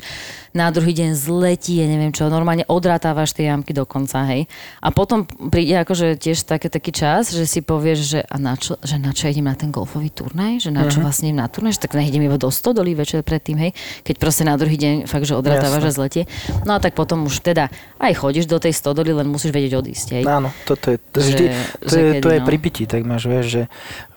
na 0.56 0.72
druhý 0.72 0.96
deň 0.96 1.12
zletí, 1.14 1.76
je 1.76 1.86
neviem 1.86 2.10
čo, 2.10 2.26
normálne 2.26 2.64
odratávaš 2.66 3.30
tie 3.30 3.46
jamky 3.46 3.70
dokonca, 3.70 4.24
hej. 4.26 4.48
A 4.80 4.88
potom 4.90 5.22
príde 5.28 5.76
akože 5.76 6.16
tiež 6.16 6.42
také, 6.42 6.66
taký 6.66 6.90
čas, 6.90 7.30
že 7.30 7.44
si 7.44 7.60
povieš, 7.60 8.00
že 8.00 8.20
a 8.24 8.40
na 8.40 8.56
čo, 8.56 8.80
že 8.80 8.96
na 8.96 9.12
čo 9.12 9.28
idem 9.28 9.44
na 9.44 9.54
ten 9.54 9.68
golfový 9.68 10.08
turnaj, 10.08 10.64
že 10.64 10.72
na 10.72 10.88
čo 10.88 10.98
Mhm. 10.98 11.04
vlastne 11.04 11.26
idem 11.28 11.38
na 11.38 11.46
turnaj, 11.46 11.76
že 11.76 11.84
tak 11.84 11.94
nejdem 11.94 12.24
iba 12.24 12.36
do 12.36 12.48
stodolí 12.48 12.96
večer 12.96 13.20
predtým, 13.20 13.60
hej, 13.60 13.72
keď 14.02 14.16
proste 14.16 14.42
na 14.42 14.56
druhý 14.56 14.74
deň 14.74 14.96
fakt, 15.06 15.26
že 15.26 15.36
odratávaš 15.36 15.76
a 15.78 15.86
Jasné. 15.86 15.98
zletie. 16.00 16.24
No 16.64 16.72
a 16.72 16.80
tak 16.80 16.96
potom 16.96 17.28
už 17.28 17.44
teda 17.44 17.68
aj 17.98 18.16
chodíš 18.16 18.48
do 18.48 18.56
tej 18.56 18.72
stodoly, 18.72 19.12
len 19.12 19.28
musíš 19.28 19.52
vedieť 19.52 19.76
odísť, 19.76 20.08
hej. 20.14 20.24
Áno, 20.24 20.56
toto 20.64 20.88
je, 20.88 20.98
to, 21.04 21.20
Že- 21.20 21.28
vždy, 21.28 21.46
to, 21.46 21.86
že 21.86 21.98
je, 22.00 22.08
kedy, 22.08 22.22
to 22.22 22.30
je 22.30 22.40
no. 22.40 22.46
pri 22.46 22.58
pití, 22.58 22.84
tak 22.86 23.02
máš, 23.04 23.24
vieš, 23.26 23.46
že 23.46 23.62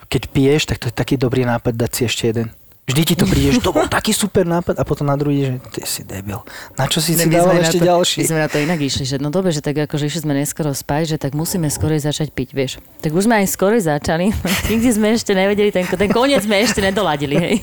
keď 0.07 0.23
piješ, 0.30 0.62
tak 0.64 0.78
to 0.78 0.87
je 0.87 0.95
taký 0.95 1.14
dobrý 1.16 1.42
nápad 1.42 1.75
dať 1.75 1.90
si 1.90 2.02
ešte 2.07 2.23
jeden. 2.26 2.49
Vždy 2.88 3.02
ti 3.04 3.14
to 3.14 3.28
príde, 3.30 3.52
že 3.52 3.61
to 3.61 3.71
bol 3.71 3.85
taký 3.85 4.16
super 4.16 4.49
nápad 4.49 4.80
a 4.80 4.85
potom 4.88 5.04
na 5.04 5.14
druhý 5.14 5.38
že 5.38 5.52
ty 5.76 5.80
si 5.85 6.02
debil. 6.02 6.40
Na 6.80 6.88
čo 6.88 7.04
si 7.04 7.12
si 7.12 7.28
My 7.28 7.37
dával 7.37 7.61
ešte 7.61 7.85
to, 7.85 7.87
ďalší? 7.87 8.16
My 8.25 8.26
sme 8.33 8.40
na 8.40 8.49
to 8.49 8.59
inak 8.59 8.80
išli, 8.80 9.04
že 9.04 9.16
no 9.21 9.28
dobre, 9.28 9.52
že 9.52 9.61
tak 9.61 9.76
akože 9.76 10.09
išli 10.09 10.25
sme 10.25 10.33
neskoro 10.33 10.73
spať, 10.73 11.14
že 11.14 11.16
tak 11.21 11.37
musíme 11.37 11.68
skorej 11.68 12.00
začať 12.00 12.33
piť, 12.33 12.49
vieš. 12.57 12.73
Tak 13.04 13.12
už 13.12 13.28
sme 13.28 13.45
aj 13.45 13.47
skorej 13.52 13.85
začali, 13.85 14.33
nikdy 14.73 14.88
sme 14.88 15.12
ešte 15.12 15.37
nevedeli, 15.37 15.68
ten, 15.68 15.85
ten 15.85 16.11
koniec 16.11 16.42
sme 16.49 16.64
ešte 16.64 16.80
nedoladili, 16.80 17.37
hej. 17.37 17.54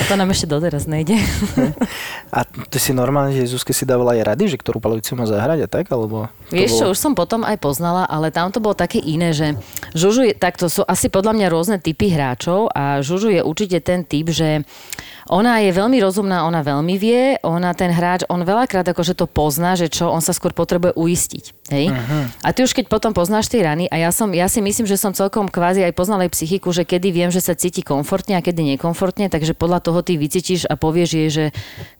A 0.00 0.02
to 0.08 0.16
nám 0.16 0.32
ešte 0.32 0.48
doteraz 0.48 0.88
nejde. 0.88 1.20
A 2.32 2.42
ty 2.48 2.78
si 2.80 2.96
normálne, 2.96 3.36
že 3.36 3.44
Zuzke 3.44 3.76
si 3.76 3.84
dávala 3.84 4.16
aj 4.16 4.32
rady, 4.32 4.44
že 4.48 4.56
ktorú 4.56 4.80
palicu 4.80 5.12
má 5.12 5.28
zahrať 5.28 5.64
a 5.64 5.68
tak, 5.68 5.92
alebo... 5.92 6.32
Vieš 6.48 6.80
čo, 6.80 6.84
bolo- 6.88 6.92
už 6.96 6.98
som 6.98 7.12
potom 7.12 7.44
aj 7.44 7.60
poznala, 7.60 8.08
ale 8.08 8.32
tam 8.32 8.48
to 8.48 8.64
bolo 8.64 8.72
také 8.72 8.98
iné, 8.98 9.36
že 9.36 9.54
Žužu 9.92 10.32
je, 10.32 10.34
takto 10.34 10.72
sú 10.72 10.82
asi 10.88 11.12
podľa 11.12 11.36
mňa 11.36 11.46
rôzne 11.52 11.76
typy 11.78 12.08
hráčov 12.10 12.72
a 12.72 13.04
Žužu 13.04 13.28
je 13.34 13.40
určite 13.44 13.78
ten 13.84 14.02
typ, 14.06 14.30
že 14.30 14.53
ona 15.24 15.64
je 15.64 15.72
veľmi 15.72 15.96
rozumná, 16.04 16.44
ona 16.44 16.60
veľmi 16.60 16.94
vie, 17.00 17.40
ona 17.40 17.72
ten 17.72 17.88
hráč, 17.88 18.28
on 18.28 18.44
veľakrát 18.44 18.84
akože 18.84 19.16
to 19.16 19.24
pozná, 19.24 19.72
že 19.72 19.88
čo, 19.88 20.12
on 20.12 20.20
sa 20.20 20.36
skôr 20.36 20.52
potrebuje 20.52 20.92
uistiť. 20.92 21.44
Hej? 21.72 21.88
Uh-huh. 21.88 22.28
A 22.44 22.52
ty 22.52 22.60
už 22.60 22.76
keď 22.76 22.92
potom 22.92 23.16
poznáš 23.16 23.48
tie 23.48 23.64
rany, 23.64 23.88
a 23.88 23.96
ja, 23.96 24.12
som, 24.12 24.28
ja 24.36 24.52
si 24.52 24.60
myslím, 24.60 24.84
že 24.84 25.00
som 25.00 25.16
celkom 25.16 25.48
kvázi 25.48 25.80
aj 25.80 25.96
poznala 25.96 26.28
aj 26.28 26.36
psychiku, 26.36 26.68
že 26.76 26.84
kedy 26.84 27.08
viem, 27.08 27.30
že 27.32 27.40
sa 27.40 27.56
cíti 27.56 27.80
komfortne 27.80 28.36
a 28.36 28.44
kedy 28.44 28.76
nekomfortne, 28.76 29.32
takže 29.32 29.56
podľa 29.56 29.80
toho 29.80 30.04
ty 30.04 30.20
vycítiš 30.20 30.68
a 30.68 30.76
povieš 30.76 31.10
jej, 31.16 31.28
že 31.32 31.44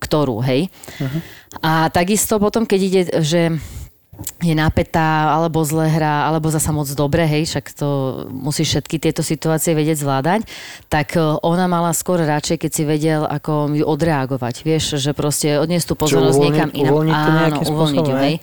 ktorú, 0.04 0.44
hej. 0.44 0.68
Uh-huh. 1.00 1.20
A 1.64 1.88
takisto 1.88 2.36
potom, 2.36 2.68
keď 2.68 2.80
ide, 2.84 3.02
že 3.24 3.56
je 4.44 4.52
napätá, 4.52 5.32
alebo 5.32 5.64
zle 5.64 5.88
hrá, 5.88 6.28
alebo 6.28 6.52
zasa 6.52 6.68
moc 6.70 6.86
dobre, 6.92 7.24
hej, 7.24 7.48
však 7.48 7.72
to 7.74 7.88
musíš 8.28 8.76
všetky 8.76 9.00
tieto 9.00 9.24
situácie 9.24 9.72
vedieť 9.72 10.04
zvládať, 10.04 10.40
tak 10.92 11.16
e, 11.16 11.20
ona 11.40 11.64
mala 11.64 11.96
skôr 11.96 12.20
radšej, 12.20 12.60
keď 12.60 12.70
si 12.70 12.82
vedel, 12.84 13.22
ako 13.24 13.72
ju 13.72 13.84
odreagovať, 13.88 14.54
vieš, 14.62 15.00
že 15.00 15.16
proste 15.16 15.56
odniesť 15.56 15.86
tú 15.90 15.94
pozornosť 15.96 16.36
uvoľniť- 16.36 16.54
niekam 16.54 16.70
inam. 16.76 16.92
uvoľniť 16.92 17.16
to 17.16 17.30
Áno, 17.34 17.58
uvoľniť 17.72 18.04
ju, 18.04 18.16
hej. 18.20 18.34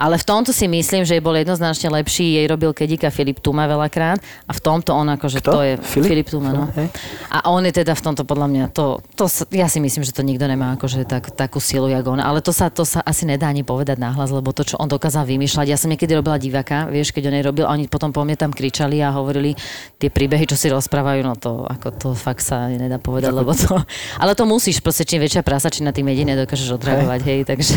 Ale 0.00 0.14
v 0.16 0.24
tomto 0.24 0.50
si 0.56 0.66
myslím, 0.66 1.04
že 1.04 1.20
jej 1.20 1.24
bol 1.24 1.36
jednoznačne 1.36 1.92
lepší, 1.92 2.40
jej 2.40 2.46
robil 2.48 2.72
kedika 2.72 3.12
Filip 3.12 3.38
Tuma 3.44 3.68
veľakrát 3.68 4.18
a 4.48 4.52
v 4.56 4.60
tomto 4.64 4.96
on 4.96 5.12
akože 5.12 5.44
Kto? 5.44 5.52
to 5.52 5.60
je 5.62 5.72
Filip? 5.84 6.08
Filip 6.08 6.28
Tuma, 6.32 6.50
no. 6.56 6.64
Hej. 6.72 6.88
A 7.28 7.52
on 7.52 7.60
je 7.68 7.72
teda 7.76 7.92
v 7.92 8.02
tomto 8.02 8.24
podľa 8.24 8.48
mňa, 8.48 8.64
to, 8.72 9.04
to 9.14 9.28
sa, 9.28 9.44
ja 9.52 9.68
si 9.68 9.84
myslím, 9.84 10.00
že 10.00 10.16
to 10.16 10.24
nikto 10.24 10.48
nemá 10.48 10.74
akože 10.80 11.04
tak, 11.04 11.28
takú 11.36 11.60
silu, 11.60 11.92
jak 11.92 12.04
on. 12.08 12.18
Ale 12.18 12.40
to 12.40 12.56
sa, 12.56 12.72
to 12.72 12.88
sa 12.88 13.04
asi 13.04 13.28
nedá 13.28 13.52
ani 13.52 13.60
povedať 13.60 14.00
nahlas, 14.00 14.32
lebo 14.32 14.56
to, 14.56 14.64
čo 14.64 14.80
on 14.80 14.88
dokázal 14.88 15.11
vymýšľať, 15.20 15.68
ja 15.68 15.76
som 15.76 15.92
niekedy 15.92 16.16
robila 16.16 16.40
diváka, 16.40 16.88
vieš, 16.88 17.12
keď 17.12 17.28
on 17.28 17.36
robil, 17.44 17.68
a 17.68 17.76
oni 17.76 17.92
potom 17.92 18.08
po 18.08 18.24
mne 18.24 18.40
tam 18.40 18.48
kričali 18.48 19.04
a 19.04 19.12
hovorili 19.12 19.52
tie 20.00 20.08
príbehy, 20.08 20.48
čo 20.48 20.56
si 20.56 20.72
rozprávajú, 20.72 21.20
no 21.20 21.36
to, 21.36 21.68
ako 21.68 21.88
to 21.92 22.08
fakt 22.16 22.40
sa 22.40 22.72
nedá 22.72 22.96
povedať, 22.96 23.36
lebo 23.36 23.52
to, 23.52 23.76
ale 24.16 24.32
to 24.32 24.48
musíš, 24.48 24.80
proste 24.80 25.04
čím 25.04 25.20
väčšia 25.20 25.44
prasačina, 25.44 25.92
tým 25.92 26.08
jediné 26.08 26.32
dokážeš 26.40 26.80
odreagovať, 26.80 27.20
hej, 27.28 27.40
takže 27.44 27.76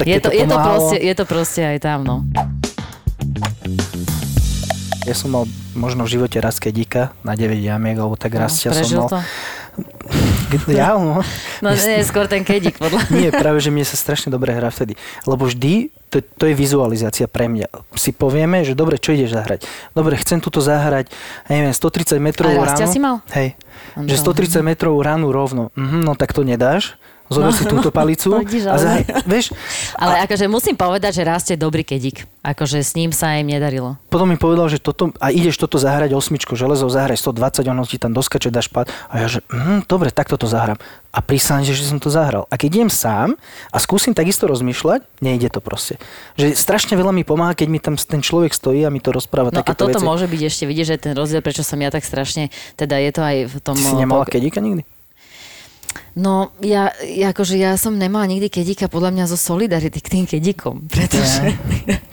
Tak 0.00 0.06
je, 0.08 0.16
to, 0.24 0.32
to 0.32 0.40
je, 0.40 0.44
to 0.48 0.56
proste, 0.56 0.96
je 1.04 1.14
to 1.14 1.24
proste 1.28 1.62
aj 1.62 1.78
tam, 1.84 2.00
no. 2.08 2.16
Ja 5.04 5.12
som 5.12 5.36
mal 5.36 5.44
možno 5.76 6.08
v 6.08 6.16
živote 6.16 6.40
raz 6.40 6.56
kedika 6.56 7.12
na 7.20 7.36
9 7.36 7.60
jamiek, 7.60 8.00
alebo 8.00 8.16
tak 8.16 8.32
raz 8.40 8.56
no, 8.64 8.72
som 8.72 9.04
mal. 9.04 9.10
to? 9.12 9.20
Ja, 10.70 10.94
no. 10.94 11.20
No 11.58 11.68
nie, 11.74 11.98
skôr 12.06 12.30
ten 12.30 12.46
kedik, 12.46 12.78
podľa 12.78 13.10
Nie, 13.10 13.34
práve, 13.34 13.58
že 13.58 13.74
mne 13.74 13.82
sa 13.82 13.98
strašne 13.98 14.30
dobre 14.30 14.54
hrá 14.54 14.70
vtedy. 14.70 14.94
Lebo 15.26 15.50
vždy, 15.50 15.90
to, 16.14 16.22
to 16.22 16.44
je 16.46 16.54
vizualizácia 16.54 17.26
pre 17.26 17.44
mňa. 17.44 17.66
Si 17.92 18.10
povieme, 18.10 18.62
že 18.62 18.72
dobre, 18.72 18.96
čo 18.96 19.10
ideš 19.10 19.34
zahrať? 19.34 19.66
Dobre, 19.90 20.14
chcem 20.14 20.38
tuto 20.38 20.60
zahrať, 20.60 21.10
ja 21.44 21.52
neviem, 21.52 21.74
130 21.74 22.14
metrov 22.18 22.48
A 22.48 22.62
rastia 22.64 22.86
ránu. 22.86 22.94
si 22.94 22.98
mal? 22.98 23.16
Hej. 23.34 23.58
No 23.96 24.06
Že 24.06 24.14
to- 24.16 24.22
130 24.30 24.62
metrov 24.62 24.94
ránu 24.96 25.28
rovno. 25.28 25.74
Mhm, 25.74 25.98
no 26.00 26.14
tak 26.14 26.30
to 26.30 26.40
nedáš. 26.40 26.94
Zober 27.26 27.48
No, 27.48 27.56
si 27.56 27.64
túto 27.64 27.88
palicu 27.88 28.28
no, 28.28 28.36
a 28.36 28.44
ale- 28.44 28.78
zahraj, 28.78 29.04
vieš, 29.24 29.56
Ale 29.96 30.22
akože 30.22 30.44
musím 30.44 30.74
povedať, 30.74 31.12
že 31.14 31.22
rastie 31.22 31.54
dobrý 31.54 31.80
kedik. 31.80 32.28
Akože 32.42 32.78
s 32.78 32.92
ním 32.92 33.10
sa 33.10 33.34
im 33.34 33.48
nedarilo. 33.48 33.96
potom 34.06 34.28
mi 34.28 34.36
povedal, 34.36 34.68
že 34.68 34.76
toto, 34.76 35.08
a 35.16 35.32
ideš 35.32 35.56
toto 35.56 35.76
zahrať 35.76 36.12
osmičku 36.12 36.52
železo, 36.52 36.84
zahraj 36.86 37.16
120, 37.16 37.64
ono 37.64 37.82
ti 37.82 37.96
tam 37.96 38.12
doskače, 38.12 38.48
dáš 38.48 38.68
pad. 38.68 38.92
A 39.08 39.18
ja, 39.18 39.26
že 39.26 39.40
hm, 39.46 39.84
dobre, 39.84 40.10
takto 40.10 40.36
to 40.36 40.44
zahrám. 40.44 40.76
A 41.08 41.18
prísam, 41.18 41.62
že 41.62 41.72
som 41.78 41.96
to 41.96 42.06
zahral. 42.06 42.44
A 42.46 42.54
keď 42.54 42.70
idem 42.76 42.90
sám 42.90 43.40
a 43.68 43.76
skúsim 43.78 44.12
takisto 44.12 44.44
rozmýšľať, 44.44 45.00
nejde 45.18 45.48
to 45.48 45.58
proste. 45.58 45.96
Že 46.34 46.52
strašne 46.52 46.92
veľa 46.92 47.10
mi 47.10 47.22
pomáha, 47.22 47.54
keď 47.54 47.68
mi 47.68 47.78
tam 47.78 47.96
ten 47.96 48.20
človek 48.20 48.52
stojí 48.52 48.84
a 48.84 48.90
mi 48.90 49.00
to 49.00 49.08
rozpráva 49.10 49.48
No 49.48 49.62
a 49.62 49.72
toto 49.72 49.96
veci. 49.96 50.04
môže 50.04 50.26
byť 50.26 50.40
ešte, 50.42 50.64
vidíš, 50.64 50.86
že 50.90 50.96
ten 51.00 51.12
rozdiel, 51.12 51.40
prečo 51.40 51.64
som 51.64 51.78
ja 51.78 51.88
tak 51.88 52.02
strašne, 52.02 52.48
teda 52.74 53.00
je 53.00 53.10
to 53.10 53.20
aj 53.20 53.36
v 53.46 53.56
tom... 53.58 53.74
Ty 53.74 53.82
si 53.82 53.96
nemala 53.96 54.22
pok- 54.22 54.36
kedíka 54.36 54.60
nikdy? 54.60 54.84
No, 56.14 56.54
ja, 56.62 56.94
ja, 57.02 57.34
akože 57.34 57.58
ja 57.58 57.74
som 57.74 57.98
nemala 57.98 58.30
nikdy 58.30 58.46
kedíka 58.46 58.86
podľa 58.86 59.10
mňa 59.10 59.24
zo 59.26 59.38
solidarity 59.38 59.98
k 59.98 60.08
tým 60.08 60.24
kedikom, 60.30 60.86
pretože 60.94 61.54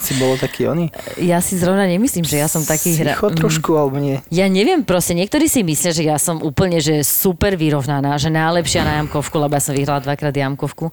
Si 0.02 0.18
bolo 0.18 0.36
taký 0.42 0.66
oný? 0.66 0.90
ja 1.22 1.38
si 1.38 1.62
zrovna 1.62 1.86
nemyslím, 1.86 2.26
že 2.26 2.42
ja 2.42 2.50
som 2.50 2.66
taký 2.66 2.98
hra... 2.98 3.14
Psycho 3.14 3.30
trošku, 3.38 3.78
alebo 3.78 4.02
nie? 4.02 4.18
Ja 4.34 4.50
neviem, 4.50 4.82
proste 4.82 5.14
niektorí 5.14 5.46
si 5.46 5.62
myslia, 5.62 5.94
že 5.94 6.04
ja 6.06 6.18
som 6.18 6.42
úplne 6.42 6.82
že 6.82 7.06
super 7.06 7.54
vyrovnaná, 7.54 8.18
že 8.18 8.34
najlepšia 8.34 8.82
na 8.82 8.94
jamkovku, 9.02 9.38
lebo 9.38 9.54
ja 9.54 9.62
som 9.62 9.78
vyhrala 9.78 10.02
dvakrát 10.02 10.34
jamkovku. 10.34 10.90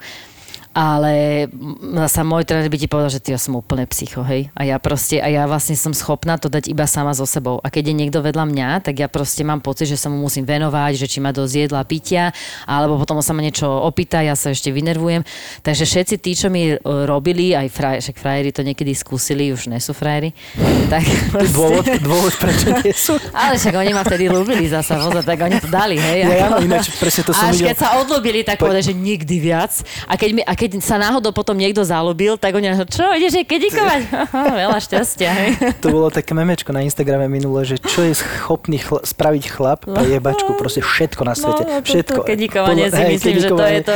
Ale 0.78 1.50
zasa 1.98 2.22
môj 2.22 2.46
tréner 2.46 2.70
by 2.70 2.78
ti 2.78 2.86
povedal, 2.86 3.10
že 3.10 3.18
ty 3.18 3.34
ja 3.34 3.40
som 3.40 3.50
úplne 3.52 3.82
psycho, 3.84 4.22
hej. 4.22 4.46
A 4.54 4.62
ja 4.62 4.78
proste, 4.78 5.18
a 5.18 5.26
ja 5.26 5.42
vlastne 5.42 5.74
som 5.74 5.90
schopná 5.90 6.38
to 6.38 6.46
dať 6.46 6.70
iba 6.70 6.86
sama 6.86 7.10
so 7.10 7.26
sebou. 7.26 7.58
A 7.58 7.66
keď 7.66 7.90
je 7.90 7.98
niekto 7.98 8.22
vedľa 8.22 8.46
mňa, 8.46 8.68
tak 8.80 8.94
ja 8.96 9.10
proste 9.10 9.42
mám 9.42 9.58
pocit, 9.58 9.86
že 9.86 9.98
sa 9.98 10.06
mu 10.06 10.14
musím 10.16 10.46
venovať, 10.46 10.94
že 10.96 11.06
či 11.06 11.18
má 11.18 11.34
dosť 11.34 11.66
jedla, 11.66 11.82
pitia, 11.82 12.30
alebo 12.62 12.94
potom 12.94 13.18
sa 13.18 13.34
ma 13.34 13.42
niečo 13.42 13.66
opýta, 13.66 14.22
ja 14.22 14.38
sa 14.38 14.48
ešte 14.48 14.70
vynervujem. 14.70 15.26
Takže 15.60 15.82
všetci 15.82 16.14
tí, 16.16 16.32
čo 16.32 16.46
mi 16.46 16.70
e, 16.70 16.78
robili, 16.78 17.52
aj 17.52 17.66
fraj, 17.68 17.96
však 17.98 18.16
frajeri 18.16 18.54
to 18.54 18.62
niekedy 18.62 18.94
skúsili, 18.94 19.50
už 19.50 19.66
nie 19.66 19.82
sú 19.82 19.90
frajeri, 19.90 20.30
tak 20.92 21.02
proste- 21.28 21.58
Dôvod, 21.58 21.86
dôvod, 21.98 22.34
prečo 22.38 22.70
nie 22.78 22.94
sú? 23.10 23.18
ale 23.34 23.58
však 23.58 23.74
oni 23.74 23.90
ma 23.90 24.06
vtedy 24.06 24.30
ľúbili 24.30 24.70
zasa, 24.70 24.94
pozor, 24.96 25.26
tak 25.26 25.42
oni 25.42 25.58
to 25.58 25.66
dali, 25.66 25.98
hej. 25.98 26.22
Ja, 26.22 26.46
ako- 26.46 26.54
áno, 26.54 26.56
ináč 26.62 26.86
presne 26.94 27.22
to 27.24 27.34
som 27.34 27.50
Až 27.50 27.58
videl. 27.58 27.66
keď 27.66 27.76
sa 27.76 27.88
odlúbili, 27.98 28.46
tak 28.46 28.62
Po- 28.62 28.70
povedali, 28.70 28.84
že 28.84 28.94
nikdy 28.94 29.36
viac. 29.40 29.74
A 30.06 30.14
keď, 30.14 30.30
mi, 30.30 30.42
a 30.44 30.54
keď 30.54 30.67
sa 30.84 31.00
náhodou 31.00 31.32
potom 31.32 31.56
niekto 31.56 31.80
zalúbil, 31.82 32.36
tak 32.36 32.52
oni, 32.54 32.70
čo, 32.88 33.04
ideš 33.16 33.40
jej 33.40 33.46
kedikovať? 33.48 34.00
Veľa 34.62 34.78
šťastia, 34.78 35.30
hej. 35.32 35.50
To 35.80 35.88
bolo 35.88 36.08
také 36.12 36.36
memečko 36.36 36.70
na 36.70 36.84
Instagrame 36.84 37.26
minule, 37.26 37.64
že 37.64 37.80
čo 37.80 38.04
je 38.04 38.12
schopný 38.12 38.78
chla- 38.78 39.02
spraviť 39.02 39.44
chlap 39.48 39.88
pre 39.88 40.04
jebačku, 40.04 40.54
proste 40.60 40.84
všetko 40.84 41.22
na 41.24 41.34
svete. 41.34 41.62
No, 41.64 41.80
to, 41.80 41.86
všetko. 41.88 42.20
to 42.20 42.28
kedikovanie 42.28 42.86
si 42.92 43.00
Hej, 43.00 43.10
myslím, 43.16 43.36
že 43.40 43.48
to 43.48 43.64
je 43.64 43.80
to 43.82 43.94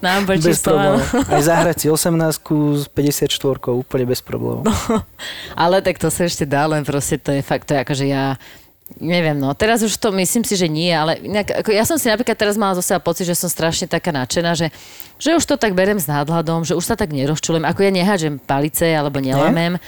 nám 0.00 0.24
Bez 0.28 0.42
čisto. 0.44 0.72
problémov. 0.72 1.04
Aj 1.28 1.42
zahrať 1.42 1.76
si 1.84 1.86
18 1.90 2.40
s 2.78 2.84
54 2.88 3.76
úplne 3.76 4.04
bez 4.08 4.20
problémov. 4.24 4.64
No. 4.66 4.74
Ale 5.62 5.84
tak 5.84 6.00
to 6.00 6.08
sa 6.08 6.24
ešte 6.24 6.48
dá, 6.48 6.64
len 6.70 6.82
proste 6.86 7.18
to 7.20 7.34
je 7.34 7.42
fakt, 7.44 7.68
to 7.68 7.76
je 7.76 7.80
akože 7.84 8.04
ja 8.08 8.36
Neviem, 9.00 9.38
no 9.40 9.56
teraz 9.56 9.80
už 9.80 9.96
to 9.96 10.12
myslím 10.12 10.44
si, 10.44 10.52
že 10.52 10.68
nie, 10.68 10.92
ale 10.92 11.16
inak, 11.24 11.64
ako 11.64 11.70
ja 11.72 11.88
som 11.88 11.96
si 11.96 12.12
napríklad 12.12 12.36
teraz 12.36 12.60
mala 12.60 12.76
zo 12.76 12.84
seba 12.84 13.00
pocit, 13.00 13.24
že 13.24 13.38
som 13.38 13.48
strašne 13.48 13.88
taká 13.88 14.12
nadšená, 14.12 14.52
že, 14.52 14.68
že 15.16 15.32
už 15.32 15.44
to 15.48 15.56
tak 15.56 15.72
berem 15.72 15.96
s 15.96 16.04
nadhľadom, 16.04 16.68
že 16.68 16.76
už 16.76 16.84
sa 16.84 16.96
tak 16.98 17.14
nerozčulujem, 17.14 17.64
ako 17.64 17.80
ja 17.88 17.90
nehádžem 17.94 18.34
palice 18.42 18.84
alebo 18.92 19.22
nelamem. 19.22 19.80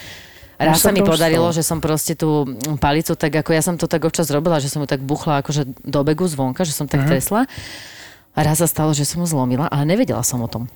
Raz 0.54 0.78
Už 0.78 0.86
sa 0.86 0.94
mi 0.94 1.02
podarilo, 1.02 1.50
stalo. 1.50 1.56
že 1.58 1.66
som 1.66 1.82
proste 1.82 2.14
tú 2.14 2.46
palicu, 2.78 3.18
tak 3.18 3.34
ako 3.42 3.50
ja 3.50 3.62
som 3.62 3.74
to 3.74 3.90
tak 3.90 4.06
občas 4.06 4.30
robila, 4.30 4.62
že 4.62 4.70
som 4.70 4.78
ju 4.78 4.86
tak 4.86 5.02
buchla 5.02 5.42
akože 5.42 5.66
do 5.82 6.00
begu 6.06 6.30
zvonka, 6.30 6.62
že 6.62 6.70
som 6.70 6.86
tak 6.86 7.02
tresla. 7.10 7.50
A 8.34 8.38
raz 8.38 8.62
sa 8.62 8.70
stalo, 8.70 8.94
že 8.94 9.02
som 9.02 9.18
ju 9.22 9.26
zlomila, 9.26 9.66
ale 9.66 9.82
nevedela 9.82 10.22
som 10.22 10.38
o 10.42 10.48
tom. 10.48 10.70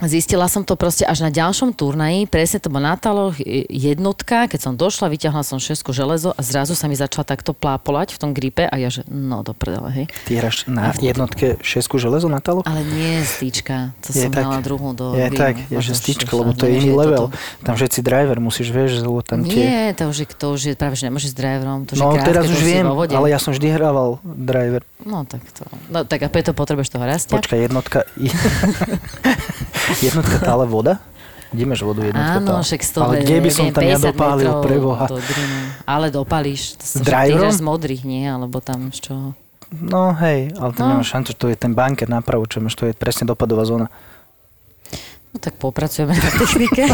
Zistila 0.00 0.46
som 0.46 0.62
to 0.62 0.74
proste 0.74 1.02
až 1.02 1.20
na 1.20 1.28
ďalšom 1.28 1.74
turnaji, 1.74 2.24
presne 2.24 2.56
to 2.56 2.70
bolo 2.70 2.86
na 2.86 2.94
taloch 2.94 3.36
e, 3.36 3.66
jednotka, 3.68 4.46
keď 4.46 4.60
som 4.62 4.72
došla, 4.72 5.10
vyťahla 5.10 5.42
som 5.42 5.58
šesku 5.58 5.90
železo 5.90 6.30
a 6.30 6.40
zrazu 6.40 6.72
sa 6.72 6.86
mi 6.86 6.94
začala 6.94 7.26
takto 7.26 7.52
plápolať 7.52 8.14
v 8.14 8.18
tom 8.18 8.30
gripe 8.30 8.64
a 8.64 8.74
ja 8.74 8.88
že 8.88 9.04
no 9.04 9.42
do 9.42 9.52
prdele, 9.52 9.90
hej. 9.92 10.06
Ty 10.24 10.32
hráš 10.40 10.64
na 10.64 10.94
jednotke 10.96 11.60
šesku 11.60 11.98
železo 11.98 12.30
na 12.30 12.38
talo? 12.38 12.62
Ale 12.64 12.80
nie 12.80 13.20
stýčka, 13.20 13.92
to 14.00 14.14
Je 14.14 14.24
som 14.24 14.32
tak. 14.32 14.46
mala 14.46 14.62
druhú 14.62 14.94
do 14.94 15.12
Je 15.12 15.26
greenu. 15.26 15.36
tak, 15.36 15.54
je 15.68 15.76
že 15.76 15.92
už- 15.92 16.32
lebo 16.32 16.50
to 16.54 16.64
je 16.64 16.72
iný 16.80 16.90
level. 16.94 17.28
toto. 17.28 17.36
Tam 17.60 17.74
všetci 17.76 17.98
driver 18.00 18.38
musíš, 18.40 18.68
vieš, 18.70 19.02
lebo 19.02 19.20
tam 19.20 19.44
tie... 19.44 19.58
Nie, 19.60 19.84
to 19.92 20.08
už, 20.08 20.16
je, 20.16 20.26
to 20.32 20.46
už 20.54 20.60
je 20.64 20.74
práve, 20.78 20.96
že 20.96 21.12
nemôžeš 21.12 21.30
s 21.30 21.36
driverom. 21.36 21.84
To 21.84 21.92
už 21.92 21.98
No 21.98 22.06
je 22.08 22.14
krátke, 22.16 22.28
teraz 22.30 22.44
už 22.48 22.60
viem, 22.62 22.86
ale 22.88 23.26
ja 23.28 23.36
som 23.36 23.52
vždy 23.52 23.68
hrával 23.68 24.16
driver. 24.24 24.80
No 25.04 25.26
tak 25.28 25.44
to... 25.52 25.66
No 25.92 26.06
tak 26.08 26.24
a 26.24 26.28
preto 26.30 26.54
potrebuješ 26.56 26.88
toho 26.88 27.04
rastia. 27.04 27.36
Počkaj, 27.36 27.58
jednotka... 27.60 28.06
jednotka 30.00 30.36
tále 30.40 30.64
voda? 30.64 31.02
Kde 31.50 31.66
máš 31.66 31.82
vodu 31.82 32.00
jednotka 32.00 32.38
Áno, 32.38 32.46
tále? 32.48 32.62
však 32.62 32.80
z 32.80 32.90
toho 32.92 33.02
Ale 33.04 33.14
kde 33.18 33.36
by 33.36 33.50
som 33.50 33.66
tam 33.68 33.82
ja 33.82 33.98
50 33.98 34.06
dopálil 34.06 34.50
pre 34.60 34.76
Boha? 34.78 35.04
do. 35.04 35.16
Ale 35.84 36.06
dopalíš. 36.08 36.78
To 36.78 36.84
sa, 36.84 36.96
driverom? 37.00 37.50
Z 37.50 37.58
modrých, 37.60 38.02
nie? 38.04 38.22
Alebo 38.22 38.58
tam 38.60 38.88
z 38.88 38.98
čoho? 39.02 39.26
No 39.72 40.14
hej, 40.16 40.50
ale 40.54 40.70
to 40.72 40.80
No. 40.80 40.94
nemáš 40.94 41.10
šancu, 41.10 41.30
to 41.32 41.46
je 41.46 41.54
ten 41.54 41.70
banker 41.70 42.06
napravo, 42.06 42.42
čo 42.44 42.58
máš, 42.58 42.74
to 42.74 42.86
je 42.86 42.92
presne 42.92 43.22
dopadová 43.24 43.62
zóna. 43.62 43.86
No 45.30 45.38
tak 45.38 45.54
popracujeme 45.62 46.10
na 46.10 46.30
technike. 46.34 46.90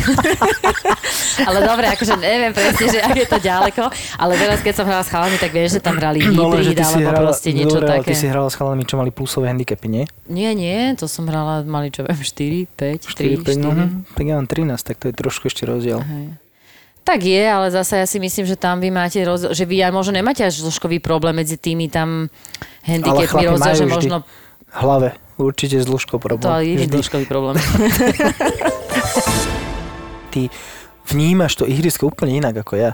ale 1.49 1.59
dobre, 1.65 1.89
akože 1.89 2.21
neviem 2.21 2.53
presne, 2.53 2.85
že 2.93 3.01
ak 3.01 3.17
je 3.17 3.25
to 3.25 3.39
ďaleko. 3.41 3.89
Ale 4.21 4.37
teraz, 4.37 4.61
keď 4.61 4.75
som 4.77 4.85
hrala 4.85 5.01
s 5.01 5.09
chalami, 5.09 5.41
tak 5.41 5.57
vieš, 5.57 5.79
že 5.79 5.81
tam 5.81 5.97
hrali 5.97 6.21
No, 6.21 6.53
hybrid, 6.53 6.77
alebo 6.77 7.33
proste 7.33 7.57
niečo 7.57 7.81
dobre, 7.81 7.97
ale 7.97 8.05
také. 8.05 8.13
ty 8.13 8.21
si 8.21 8.29
hrala 8.29 8.53
s 8.53 8.57
chalami, 8.61 8.85
čo 8.85 9.01
mali 9.01 9.09
plusové 9.09 9.49
handicapy, 9.49 9.89
nie? 9.89 10.05
Nie, 10.29 10.53
nie, 10.53 10.93
to 11.01 11.09
som 11.09 11.25
hrala, 11.25 11.65
mali 11.65 11.89
čo 11.89 12.05
viem, 12.05 12.13
4, 12.13 12.69
5, 12.77 13.09
3, 13.09 13.41
4, 13.41 13.57
5, 13.57 13.57
4. 13.57 13.65
no, 13.65 13.69
tak 14.13 14.25
ja 14.29 14.35
mám 14.37 14.49
13, 14.49 14.85
tak 14.85 14.97
to 15.01 15.09
je 15.09 15.15
trošku 15.17 15.49
ešte 15.49 15.65
rozdiel. 15.65 16.05
Hej. 16.05 16.37
Tak 17.09 17.23
je, 17.23 17.41
ale 17.41 17.71
zase 17.73 18.03
ja 18.03 18.07
si 18.11 18.21
myslím, 18.21 18.45
že 18.45 18.59
tam 18.59 18.85
vy 18.85 18.93
máte 18.93 19.17
rozdiel, 19.25 19.57
že 19.57 19.65
vy 19.65 19.81
aj 19.81 19.93
možno 19.97 20.13
nemáte 20.13 20.45
až 20.45 20.61
zložkový 20.61 21.01
problém 21.01 21.39
medzi 21.39 21.57
tými 21.57 21.89
tam 21.89 22.29
handicapmi 22.85 23.49
rozdiel, 23.49 23.75
že 23.81 23.85
vždy 23.87 23.97
možno 23.97 24.17
v 24.67 24.77
hlave 24.77 25.09
určite 25.39 25.81
s 25.81 25.87
dĺžkou 25.87 26.19
problém. 26.19 26.49
to 26.49 26.61
je 26.65 26.87
dĺžkový 26.89 27.27
problém. 27.29 27.57
Ty 30.33 30.49
vnímaš 31.09 31.57
to 31.57 31.65
ihrisko 31.65 32.11
úplne 32.11 32.37
inak 32.37 32.67
ako 32.67 32.75
ja. 32.77 32.93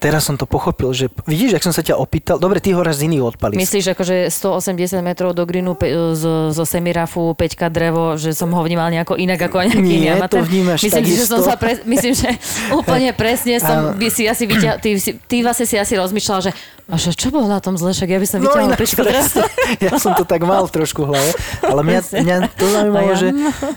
Teraz 0.00 0.24
som 0.24 0.40
to 0.40 0.48
pochopil, 0.48 0.96
že 0.96 1.12
vidíš, 1.28 1.60
ak 1.60 1.64
som 1.68 1.76
sa 1.76 1.84
ťa 1.84 2.00
opýtal, 2.00 2.40
dobre, 2.40 2.56
ty 2.56 2.72
horáš 2.72 3.04
z 3.04 3.12
iných 3.12 3.36
odpalísk. 3.36 3.60
Myslíš, 3.60 3.92
akože 3.92 4.32
180 4.32 4.96
metrov 5.04 5.36
do 5.36 5.44
greenu 5.44 5.76
pe- 5.76 6.16
z, 6.16 6.24
zo 6.56 6.64
semirafu, 6.64 7.36
peťka 7.36 7.68
drevo, 7.68 8.16
že 8.16 8.32
som 8.32 8.48
ho 8.48 8.64
vnímal 8.64 8.88
nejako 8.88 9.20
inak 9.20 9.52
ako 9.52 9.60
nejaký 9.60 9.84
Nie, 9.84 10.00
iný 10.00 10.08
to 10.08 10.16
amatér? 10.16 10.40
vnímaš 10.48 10.78
myslím, 10.88 11.04
že 11.04 11.28
som 11.28 11.44
sa 11.44 11.60
pre, 11.60 11.84
myslím, 11.84 12.16
že 12.16 12.32
úplne 12.80 13.12
presne 13.12 13.60
som 13.60 13.92
by 13.92 14.08
si 14.08 14.24
asi 14.24 14.48
vyťa, 14.48 14.80
ty, 14.80 14.96
ty 15.28 15.36
vlastne 15.44 15.68
si 15.68 15.76
asi 15.76 16.00
rozmýšľal, 16.00 16.48
že 16.48 16.56
a 16.90 16.94
že 16.98 17.14
čo 17.14 17.30
bolo 17.30 17.46
na 17.46 17.62
tom 17.62 17.78
zle, 17.78 17.94
však 17.94 18.10
ja 18.10 18.18
by 18.18 18.26
som 18.26 18.38
vyťahol 18.42 18.70
drevo. 18.74 19.02
presne. 19.06 19.42
ja 19.86 19.94
som 19.96 20.12
to 20.18 20.26
tak 20.26 20.42
mal 20.42 20.66
trošku 20.66 21.06
v 21.06 21.14
hlave, 21.14 21.30
ale 21.62 21.80
mňa, 21.86 22.00
mňa 22.18 22.36
to 22.58 22.64
zaujímalo, 22.66 23.12
ja? 23.14 23.16
že, 23.16 23.28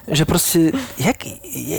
že 0.09 0.23
proste, 0.25 0.59
jak, 0.97 1.19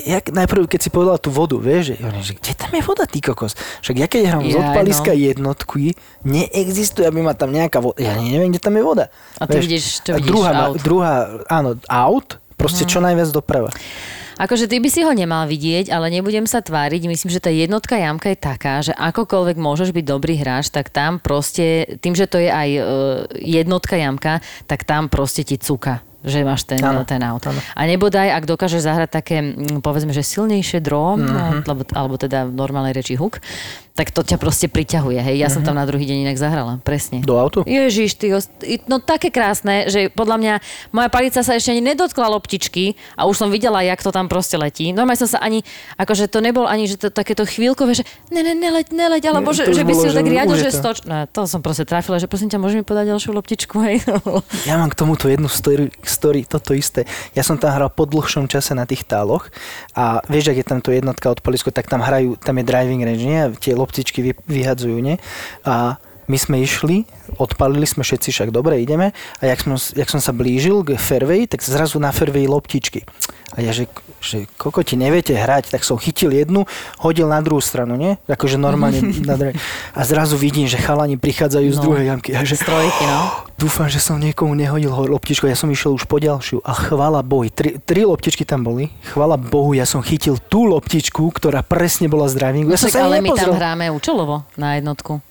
jak 0.06 0.24
najprv, 0.30 0.70
keď 0.70 0.80
si 0.80 0.90
povedala 0.94 1.18
tú 1.18 1.34
vodu, 1.34 1.58
vieš, 1.58 1.92
že, 1.92 1.94
ja 1.98 2.08
že 2.22 2.32
kde 2.38 2.52
tam 2.54 2.70
je 2.70 2.82
voda, 2.86 3.04
ty 3.04 3.18
kokos? 3.18 3.58
Však 3.82 3.96
ja 3.98 4.06
keď 4.06 4.20
hrám 4.30 4.42
z 4.46 4.54
Jaj, 4.54 4.60
odpaliska 4.62 5.12
no. 5.12 5.18
jednotky, 5.18 5.82
neexistuje, 6.24 7.04
aby 7.04 7.20
ma 7.20 7.34
tam 7.34 7.50
nejaká 7.50 7.82
voda, 7.82 7.98
ja 7.98 8.14
neviem, 8.16 8.54
kde 8.54 8.62
tam 8.62 8.74
je 8.78 8.82
voda. 8.86 9.04
A 9.36 9.44
ty 9.50 9.58
vidíš- 9.58 10.06
čo 10.06 10.14
vidíš? 10.16 10.30
Druhá, 10.30 10.50
Aut. 10.70 10.78
druhá, 10.80 11.14
áno, 11.50 11.74
aut, 11.90 12.38
proste 12.54 12.86
čo 12.86 13.02
najviac 13.02 13.28
doprava. 13.34 13.74
Akože 14.34 14.66
ty 14.66 14.82
by 14.82 14.88
si 14.90 15.00
ho 15.02 15.12
nemal 15.12 15.46
vidieť, 15.46 15.88
ale 15.88 16.10
nebudem 16.10 16.44
sa 16.44 16.58
tváriť. 16.58 17.06
Myslím, 17.06 17.30
že 17.30 17.38
tá 17.38 17.48
jednotka 17.48 17.94
jamka 17.94 18.30
je 18.30 18.38
taká, 18.38 18.82
že 18.82 18.92
akokoľvek 18.92 19.56
môžeš 19.56 19.90
byť 19.90 20.04
dobrý 20.04 20.34
hráč, 20.36 20.68
tak 20.68 20.90
tam 20.90 21.18
proste, 21.18 21.98
tým, 21.98 22.12
že 22.12 22.26
to 22.26 22.38
je 22.38 22.50
aj 22.50 22.68
e, 22.70 22.80
jednotka 23.38 23.94
jamka, 23.94 24.38
tak 24.64 24.82
tam 24.82 25.06
proste 25.06 25.42
ti 25.42 25.54
cuka 25.56 26.02
že 26.24 26.40
máš 26.40 26.64
ten, 26.64 26.80
Áno, 26.80 27.04
ten 27.04 27.20
aut. 27.20 27.44
áno. 27.44 27.60
A 27.76 27.84
nebodaj, 27.84 28.32
ak 28.32 28.48
dokážeš 28.48 28.80
zahrať 28.80 29.10
také, 29.12 29.44
mm, 29.44 29.84
povedzme, 29.84 30.08
že 30.08 30.24
silnejšie 30.24 30.80
draw, 30.80 31.20
Mhm. 31.20 31.28
no, 31.28 31.36
alebo, 31.68 31.82
alebo 31.92 32.14
teda 32.16 32.48
v 32.48 32.56
normálnej 32.56 32.96
reči 32.96 33.12
hook, 33.12 33.44
tak 33.94 34.10
to 34.10 34.26
ťa 34.26 34.42
proste 34.42 34.66
priťahuje. 34.66 35.22
Hej, 35.22 35.36
ja 35.38 35.46
som 35.46 35.62
Mhm. 35.62 35.66
tam 35.70 35.78
na 35.78 35.86
druhý 35.86 36.02
deň 36.02 36.26
inak 36.26 36.34
zahrala, 36.34 36.82
presne. 36.82 37.22
Do 37.22 37.38
autu? 37.38 37.62
Ježiš, 37.62 38.18
ty, 38.18 38.34
no 38.90 38.98
také 38.98 39.30
krásne, 39.30 39.86
že 39.86 40.10
podľa 40.10 40.36
mňa 40.42 40.54
moja 40.90 41.06
palica 41.06 41.46
sa 41.46 41.54
ešte 41.54 41.70
ani 41.70 41.94
nedotkla 41.94 42.26
loptičky 42.26 42.98
a 43.14 43.30
už 43.30 43.38
som 43.38 43.54
videla, 43.54 43.86
jak 43.86 44.02
to 44.02 44.10
tam 44.10 44.26
proste 44.26 44.58
letí. 44.58 44.90
Normálne 44.90 45.22
som 45.22 45.30
sa 45.30 45.38
ani, 45.38 45.62
akože 45.94 46.26
to 46.26 46.42
nebol 46.42 46.66
ani, 46.66 46.90
že 46.90 46.98
to 46.98 47.14
takéto 47.14 47.46
chvíľkové, 47.46 47.94
že 47.94 48.02
ne, 48.34 48.42
ne, 48.42 48.58
neleď, 48.58 48.90
neleď, 48.90 49.30
alebo 49.30 49.54
že, 49.54 49.70
že 49.70 49.86
by 49.86 49.94
si 49.94 50.10
ju 50.10 50.12
tak 50.12 50.26
riadil, 50.26 50.58
že 50.58 50.74
to. 50.74 50.78
stoč... 50.82 50.96
No, 51.06 51.30
to 51.30 51.46
som 51.46 51.62
proste 51.62 51.86
trafila, 51.86 52.18
že 52.18 52.26
prosím 52.26 52.50
ťa, 52.50 52.58
môžeš 52.58 52.76
mi 52.76 52.84
podať 52.84 53.14
ďalšiu 53.14 53.30
loptičku, 53.30 53.76
hej? 53.80 54.02
Ja 54.66 54.74
mám 54.74 54.90
k 54.90 54.98
tomuto 54.98 55.30
jednu 55.30 55.46
story, 55.46 55.94
story, 56.02 56.42
toto 56.42 56.74
isté. 56.74 57.06
Ja 57.30 57.46
som 57.46 57.54
tam 57.54 57.70
hral 57.70 57.94
po 57.94 58.10
dlhšom 58.10 58.50
čase 58.50 58.74
na 58.74 58.90
tých 58.90 59.06
táloch 59.06 59.54
a 59.94 60.18
vieš, 60.26 60.50
ak 60.50 60.58
je 60.58 60.66
tam 60.66 60.82
to 60.82 60.90
jednotka 60.90 61.30
od 61.30 61.38
palisko, 61.38 61.70
tak 61.70 61.86
tam 61.86 62.02
hrajú, 62.02 62.34
tam 62.36 62.58
je 62.58 62.64
driving 62.66 63.06
range, 63.06 63.22
nie? 63.22 63.38
Tie 63.62 63.76
loptičky 63.84 64.24
vy, 64.24 64.32
vyhadzujú, 64.48 64.98
nie? 65.04 65.20
A 65.68 66.00
my 66.26 66.36
sme 66.36 66.56
išli, 66.58 67.04
odpalili 67.36 67.84
sme 67.84 68.00
všetci, 68.00 68.28
však 68.30 68.48
dobre, 68.48 68.78
ideme. 68.78 69.12
A 69.38 69.46
jak 69.46 69.60
som, 69.60 69.76
jak 69.76 70.08
som 70.08 70.20
sa 70.20 70.30
blížil 70.30 70.82
k 70.82 70.94
fairway, 70.94 71.44
tak 71.44 71.60
zrazu 71.60 71.96
na 71.96 72.10
fairway 72.10 72.44
loptičky. 72.44 73.04
A 73.54 73.62
ja, 73.62 73.70
že, 73.70 73.86
že 74.18 74.50
kokoti, 74.58 74.98
neviete 74.98 75.30
hrať, 75.30 75.70
tak 75.70 75.86
som 75.86 75.94
chytil 75.94 76.34
jednu, 76.34 76.66
hodil 76.98 77.30
na 77.30 77.38
druhú 77.38 77.62
stranu, 77.62 77.94
nie? 77.94 78.18
Akože 78.26 78.58
normálne 78.58 78.98
na 79.30 79.38
druhej. 79.38 79.54
A 79.94 80.02
zrazu 80.02 80.34
vidím, 80.34 80.66
že 80.66 80.74
chalani 80.74 81.14
prichádzajú 81.14 81.68
z 81.70 81.78
No. 81.78 81.84
druhej 81.86 82.04
jamky. 82.10 82.34
A 82.34 82.42
že, 82.42 82.58
Z 82.58 82.66
trojky, 82.66 83.04
no. 83.06 83.46
Dúfam, 83.54 83.86
že 83.86 84.02
som 84.02 84.18
niekomu 84.18 84.58
nehodil 84.58 84.90
ho 84.90 85.06
loptičku. 85.06 85.46
Ja 85.46 85.54
som 85.54 85.70
išiel 85.70 85.94
už 85.94 86.10
po 86.10 86.18
ďalšiu 86.18 86.66
a 86.66 86.74
chvala 86.74 87.22
Bohu. 87.22 87.46
Tri, 87.46 87.78
tri 87.78 88.02
loptičky 88.02 88.42
tam 88.42 88.66
boli. 88.66 88.90
Chvala 89.06 89.38
Bohu, 89.38 89.70
ja 89.70 89.86
som 89.86 90.02
chytil 90.02 90.34
tú 90.50 90.66
loptičku, 90.66 91.22
ktorá 91.30 91.62
presne 91.62 92.10
bola 92.10 92.26
z 92.26 92.34
drivingu. 92.34 92.74
Ja 92.74 92.80
som 92.80 92.90
Však, 92.90 92.98
sa 92.98 93.06
ale 93.06 93.22
my 93.22 93.30
tam 93.30 93.54
hráme 93.54 93.86
účelovo 93.94 94.42
na 94.58 94.74
jednotku. 94.74 95.22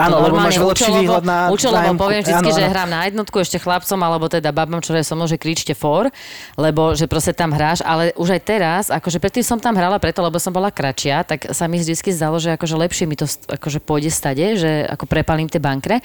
Áno, 0.00 0.24
lebo 0.24 0.40
máš 0.40 0.56
lepší 0.56 1.04
výhľad 1.04 1.24
na 1.24 1.52
Účelovo 1.52 1.92
poviem 2.00 2.24
vždy, 2.24 2.48
že 2.48 2.64
hrám 2.64 2.88
na 2.88 3.04
jednotku 3.04 3.36
ešte 3.44 3.60
chlapcom, 3.60 4.00
alebo 4.00 4.24
teda 4.24 4.48
babám, 4.48 4.80
čo 4.80 4.96
je 4.96 5.04
so 5.04 5.12
mnou, 5.12 5.28
že 5.28 5.36
kričte 5.36 5.76
for, 5.76 6.08
lebo 6.56 6.96
že 6.96 7.04
proste 7.04 7.36
tam 7.36 7.52
hráš, 7.52 7.84
ale 7.84 8.16
už 8.16 8.32
aj 8.32 8.40
teraz, 8.40 8.82
akože 8.88 9.20
predtým 9.20 9.44
som 9.44 9.60
tam 9.60 9.76
hrala 9.76 10.00
preto, 10.00 10.24
lebo 10.24 10.40
som 10.40 10.48
bola 10.48 10.72
kratšia, 10.72 11.28
tak 11.28 11.52
sa 11.52 11.68
mi 11.68 11.76
vždy 11.76 11.92
zdalo, 12.08 12.40
že 12.40 12.56
akože 12.56 12.74
lepšie 12.76 13.04
mi 13.04 13.20
to 13.20 13.28
akože 13.28 13.84
pôjde 13.84 14.08
stade, 14.08 14.56
že 14.56 14.88
ako 14.88 15.04
prepalím 15.04 15.52
tie 15.52 15.60
bankre. 15.60 16.00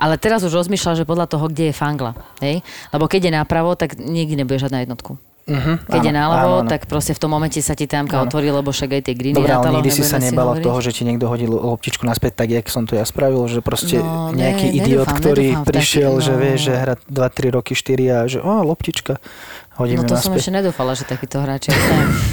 Ale 0.00 0.16
teraz 0.16 0.40
už 0.40 0.56
rozmýšľam, 0.56 0.96
že 0.96 1.04
podľa 1.04 1.28
toho, 1.28 1.44
kde 1.52 1.70
je 1.70 1.74
fangla. 1.76 2.16
Hej? 2.40 2.64
Lebo 2.88 3.04
keď 3.04 3.28
je 3.28 3.32
napravo, 3.36 3.76
tak 3.76 4.00
nikdy 4.00 4.42
nebudeš 4.42 4.72
na 4.72 4.80
jednotku. 4.80 5.20
Uh-huh, 5.42 5.82
Keď 5.82 6.00
je 6.00 6.12
náľavo, 6.12 6.36
áno, 6.52 6.62
áno. 6.62 6.68
tak 6.68 6.84
proste 6.84 7.10
v 7.10 7.18
tom 7.18 7.28
momente 7.28 7.58
sa 7.58 7.72
ti 7.72 7.84
tamka 7.84 8.14
Áno. 8.14 8.24
otvorí, 8.24 8.48
lebo 8.48 8.68
však 8.68 8.90
aj 8.92 9.02
tie 9.02 9.14
griny 9.14 9.34
Dobre, 9.34 9.50
ale 9.50 9.72
nikdy 9.74 9.90
si 9.90 10.02
sa 10.02 10.16
nebala 10.16 10.54
hovoriť. 10.54 10.62
toho, 10.62 10.78
že 10.78 10.90
ti 10.90 11.02
niekto 11.02 11.26
hodil 11.26 11.50
loptičku 11.50 12.02
naspäť 12.02 12.32
tak, 12.36 12.48
jak 12.50 12.66
som 12.66 12.84
to 12.84 12.92
ja 12.92 13.02
spravil, 13.02 13.42
že 13.44 13.58
proste 13.58 13.98
No, 13.98 14.30
ne, 14.30 14.46
nejaký 14.46 14.66
idiot, 14.70 15.04
nedúfam, 15.04 15.18
ktorý 15.18 15.46
nedúfam 15.48 15.56
v 15.56 15.64
taký- 15.64 15.72
prišiel, 15.72 16.12
že 16.16 16.30
no. 16.30 16.38
vie, 16.38 16.52
že 16.56 16.72
hra 16.72 16.94
2-3 17.02 17.50
roky, 17.50 17.72
4 17.72 17.82
a 18.06 18.18
že 18.26 18.38
o, 18.38 18.52
loptička, 18.62 19.18
hodíme 19.76 20.02
No 20.02 20.10
to 20.10 20.18
som 20.18 20.34
ešte 20.34 20.50
nedúfala, 20.50 20.92
že 20.92 21.04
takíto 21.04 21.38
hráči. 21.38 21.70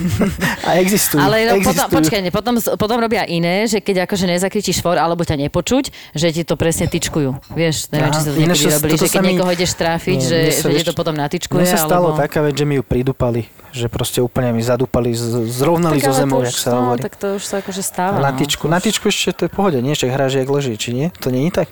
A 0.67 0.81
existujú, 0.81 1.21
Ale 1.21 1.47
no, 1.47 1.61
potom, 1.61 1.87
existujú. 1.87 1.97
počkaj, 2.01 2.19
ne, 2.21 2.31
potom, 2.33 2.53
potom 2.57 2.97
robia 2.97 3.23
iné, 3.23 3.63
že 3.65 3.79
keď 3.79 4.09
akože 4.09 4.25
nezakričíš 4.27 4.81
for 4.81 4.97
alebo 4.97 5.21
ťa 5.23 5.37
nepočuť, 5.47 5.91
že 6.11 6.27
ti 6.33 6.41
to 6.43 6.57
presne 6.57 6.89
tyčkujú. 6.89 7.53
Vieš, 7.53 7.93
neviem, 7.93 8.11
či 8.11 8.19
Aha, 8.19 8.25
sa 8.25 8.29
to 8.31 8.37
niekedy 8.37 8.67
robili, 8.67 8.95
že 8.97 9.07
keď 9.07 9.21
mi- 9.21 9.29
niekoho 9.31 9.51
ideš 9.53 9.71
tráfiť, 9.75 10.17
Nie, 10.17 10.27
že, 10.27 10.37
mne 10.39 10.51
sa 10.51 10.59
že 10.59 10.69
vieš- 10.73 10.87
to 10.87 10.93
potom 10.93 11.15
natyčkuje. 11.15 11.61
Mne 11.63 11.69
sa 11.71 11.79
stalo 11.79 12.11
alebo... 12.11 12.19
taká 12.19 12.39
vec, 12.43 12.55
že 12.57 12.65
mi 12.67 12.75
ju 12.75 12.83
pridupali, 12.83 13.41
že 13.71 13.85
proste 13.87 14.19
úplne 14.19 14.51
mi 14.51 14.63
zadupali, 14.65 15.15
z- 15.15 15.47
zrovnali 15.47 16.01
Tak 16.01 16.07
zo 16.09 16.13
zemou, 16.17 16.39
jak 16.43 16.57
sa 16.57 16.69
no, 16.73 16.79
hovorí. 16.91 17.01
tak 17.05 17.15
to 17.15 17.37
už 17.37 17.43
sa 17.45 17.63
akože 17.63 17.81
stáva. 17.85 18.19
Na 18.19 18.33
no. 18.33 18.37
tyčku, 18.37 18.65
na 18.67 18.79
tyčku 18.83 19.07
ešte 19.07 19.31
to 19.31 19.41
je 19.47 19.51
pohode, 19.53 19.79
nie? 19.79 19.95
Však 19.95 20.09
hráš 20.11 20.35
jak 20.35 20.49
leží, 20.49 20.75
či 20.75 20.89
nie? 20.91 21.07
To 21.23 21.31
nie 21.31 21.47
je 21.47 21.63
tak? 21.63 21.69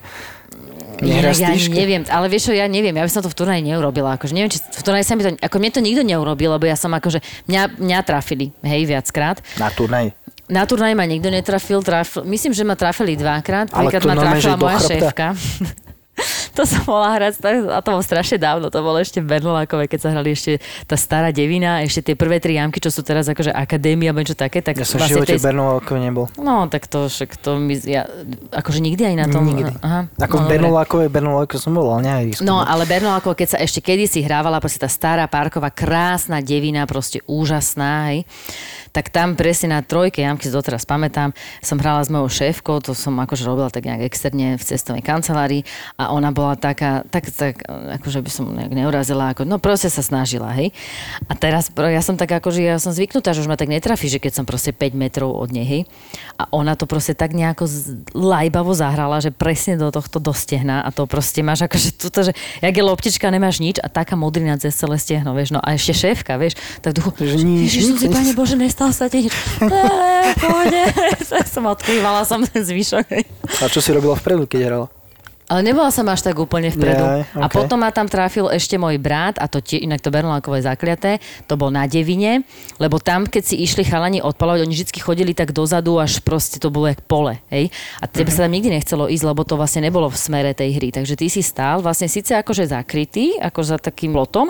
Ja, 1.04 1.20
Nehráš 1.20 1.40
ja 1.44 1.52
neviem, 1.52 2.08
ale 2.08 2.32
vieš 2.32 2.50
čo, 2.50 2.54
ja 2.56 2.72
neviem, 2.72 2.96
ja 2.96 3.04
by 3.04 3.12
som 3.12 3.24
to 3.24 3.32
v 3.32 3.36
turnaji 3.36 3.62
neurobila. 3.68 4.16
Akože 4.16 4.32
neviem, 4.32 4.52
či 4.52 4.64
v 4.64 4.84
turnaji 4.84 5.04
sa 5.04 5.14
mi 5.20 5.28
to, 5.28 5.36
ako 5.36 5.56
mne 5.60 5.72
to 5.76 5.82
nikto 5.84 6.02
neurobil, 6.08 6.56
lebo 6.56 6.64
ja 6.64 6.80
som 6.80 6.92
akože, 6.96 7.20
mňa, 7.52 7.80
mňa 7.80 8.00
trafili, 8.08 8.56
hej, 8.64 8.88
viackrát. 8.88 9.44
Na 9.60 9.68
turnaj. 9.68 10.16
Na 10.46 10.64
turnaji 10.64 10.94
ma 10.94 11.10
nikto 11.10 11.34
netrafil, 11.34 11.82
trafil, 11.82 12.22
myslím, 12.24 12.54
že 12.54 12.64
ma 12.64 12.78
trafili 12.78 13.18
dvakrát. 13.18 13.74
To 13.74 13.82
ma 13.82 14.16
trafila 14.16 14.56
moja 14.56 14.80
šéfka. 14.80 15.28
to 16.56 16.64
som 16.64 16.82
bola 16.88 17.12
hrať, 17.12 17.44
a 17.68 17.84
to 17.84 17.90
bolo 17.92 18.04
strašne 18.04 18.40
dávno, 18.40 18.72
to 18.72 18.80
bolo 18.80 18.96
ešte 18.96 19.20
v 19.20 19.28
Bernolákové, 19.28 19.92
keď 19.92 20.00
sa 20.00 20.10
hrali 20.16 20.32
ešte 20.32 20.64
tá 20.88 20.96
stará 20.96 21.36
devina, 21.36 21.84
ešte 21.84 22.12
tie 22.12 22.16
prvé 22.16 22.40
tri 22.40 22.56
jamky, 22.56 22.80
čo 22.80 22.88
sú 22.88 23.04
teraz 23.04 23.28
akože 23.28 23.52
akadémia, 23.52 24.16
alebo 24.16 24.24
niečo 24.24 24.40
také. 24.40 24.64
Tak 24.64 24.80
Ja 24.80 24.88
som 24.88 25.04
v 25.04 25.12
živote 25.12 25.36
tej- 25.36 25.44
Bernolákove 25.44 26.00
nebol. 26.00 26.26
No, 26.40 26.72
tak 26.72 26.88
to 26.88 27.12
však 27.12 27.36
to 27.36 27.60
my, 27.60 27.76
ja, 27.84 28.08
akože 28.56 28.80
nikdy 28.80 29.04
aj 29.04 29.16
na 29.20 29.26
tom. 29.28 29.44
Nikdy. 29.44 29.74
Aha, 29.84 30.08
Ako 30.18 30.36
no, 30.36 30.44
v. 30.44 30.48
Bernolákove, 30.56 31.06
Bernolákove 31.12 31.60
som 31.60 31.76
bol, 31.76 31.92
ale 31.92 32.02
nie 32.02 32.14
aj 32.14 32.26
No, 32.48 32.64
ale 32.64 32.88
Bernolákov, 32.88 33.36
keď 33.36 33.48
sa 33.52 33.58
ešte 33.60 33.84
kedysi 33.84 34.24
hrávala, 34.24 34.64
proste 34.64 34.80
tá 34.80 34.88
stará 34.88 35.28
parková, 35.28 35.68
krásna 35.70 36.40
devina, 36.40 36.88
proste 36.88 37.20
úžasná, 37.28 38.16
hej, 38.16 38.24
tak 38.96 39.12
tam 39.12 39.36
presne 39.36 39.76
na 39.76 39.84
trojke, 39.84 40.24
jamky 40.24 40.48
si 40.48 40.56
doteraz 40.56 40.88
pamätám, 40.88 41.36
som 41.60 41.76
hrala 41.76 42.00
s 42.00 42.08
mojou 42.08 42.32
šéfkou, 42.32 42.80
to 42.80 42.96
som 42.96 43.12
akože 43.20 43.44
robila 43.44 43.68
tak 43.68 43.84
nejak 43.84 44.08
externe 44.08 44.56
v 44.56 44.64
cestovnej 44.64 45.04
kancelárii 45.04 45.68
a 46.00 46.16
ona 46.16 46.32
bola 46.32 46.56
taká, 46.56 47.04
tak, 47.12 47.28
tak 47.36 47.60
akože 47.68 48.24
by 48.24 48.32
som 48.32 48.48
nejak 48.56 48.72
neurazila, 48.72 49.36
ako, 49.36 49.44
no 49.44 49.60
proste 49.60 49.92
sa 49.92 50.00
snažila, 50.00 50.56
hej. 50.56 50.72
A 51.28 51.36
teraz 51.36 51.68
ja 51.76 52.00
som 52.00 52.16
tak 52.16 52.32
akože, 52.32 52.64
ja 52.64 52.80
som 52.80 52.96
zvyknutá, 52.96 53.36
že 53.36 53.44
už 53.44 53.52
ma 53.52 53.60
tak 53.60 53.68
netrafí, 53.68 54.08
že 54.08 54.24
keď 54.24 54.40
som 54.40 54.46
proste 54.48 54.72
5 54.72 54.96
metrov 54.96 55.36
od 55.36 55.52
nej, 55.52 55.68
hej. 55.68 55.82
A 56.40 56.48
ona 56.56 56.80
to 56.80 56.88
proste 56.88 57.20
tak 57.20 57.36
nejako 57.36 57.68
lajbavo 58.16 58.72
zahrala, 58.72 59.20
že 59.20 59.36
presne 59.36 59.76
do 59.76 59.92
tohto 59.92 60.24
dostehna 60.24 60.88
a 60.88 60.90
to 60.96 61.04
proste 61.04 61.44
máš 61.44 61.68
akože 61.68 61.90
tuto, 62.00 62.24
že 62.24 62.32
jak 62.64 62.72
je 62.72 62.84
loptička, 62.84 63.28
nemáš 63.28 63.60
nič 63.60 63.84
a 63.84 63.92
taká 63.92 64.16
modrina 64.16 64.56
cez 64.56 64.72
celé 64.72 64.96
stehno, 64.96 65.36
vieš, 65.36 65.52
no 65.52 65.60
a 65.60 65.76
ešte 65.76 65.92
šéfka, 65.92 66.40
vieš, 66.40 66.56
tak 66.80 66.96
duchu, 66.96 67.12
Že 67.20 67.44
nič, 67.44 67.70
Ježiš, 67.76 67.84
som 67.92 67.98
si, 67.98 68.08
pane 68.08 68.32
Bože, 68.38 68.56
nestal 68.56 68.85
pohode. 70.40 70.82
Tak 71.30 71.48
som 71.56 71.64
odkrývala 71.66 72.28
som 72.28 72.44
ten 72.44 72.62
zvyšok. 72.62 73.06
A 73.62 73.66
čo 73.72 73.80
si 73.80 73.90
robila 73.96 74.18
vpredu, 74.18 74.46
keď 74.46 74.62
hrala? 74.68 74.88
Ale 75.46 75.62
nebola 75.62 75.94
som 75.94 76.10
až 76.10 76.26
tak 76.26 76.42
úplne 76.42 76.74
vpredu. 76.74 77.06
Jaj, 77.06 77.22
A 77.38 77.46
ok. 77.46 77.54
potom 77.54 77.78
ma 77.78 77.94
tam 77.94 78.10
trafil 78.10 78.50
ešte 78.50 78.82
môj 78.82 78.98
brat, 78.98 79.38
a 79.38 79.46
to 79.46 79.62
tie, 79.62 79.78
inak 79.78 80.02
to 80.02 80.10
Bernolákové 80.10 80.66
zakliaté, 80.66 81.22
to 81.46 81.54
bol 81.54 81.70
na 81.70 81.86
Devine, 81.86 82.42
lebo 82.82 82.98
tam, 82.98 83.30
keď 83.30 83.54
si 83.54 83.56
išli 83.62 83.86
chalani 83.86 84.26
odpalovať, 84.26 84.66
oni 84.66 84.74
vždy 84.74 84.98
chodili 84.98 85.38
tak 85.38 85.54
dozadu, 85.54 86.02
až 86.02 86.18
proste 86.26 86.58
to 86.58 86.74
bolo 86.74 86.90
jak 86.90 86.98
pole, 87.06 87.38
hej. 87.54 87.70
A 88.02 88.10
tebe 88.10 88.34
sa 88.34 88.50
tam 88.50 88.58
nikdy 88.58 88.74
nechcelo 88.74 89.06
ísť, 89.06 89.22
lebo 89.22 89.46
to 89.46 89.54
vlastne 89.54 89.86
nebolo 89.86 90.10
v 90.10 90.18
smere 90.18 90.58
tej 90.58 90.82
hry. 90.82 90.90
Takže 90.90 91.14
ty 91.14 91.30
si 91.30 91.46
stál 91.46 91.86
vlastne 91.86 92.10
síce 92.10 92.34
akože 92.34 92.74
zakrytý, 92.74 93.38
ako 93.38 93.62
za 93.62 93.78
takým 93.78 94.18
lotom, 94.18 94.50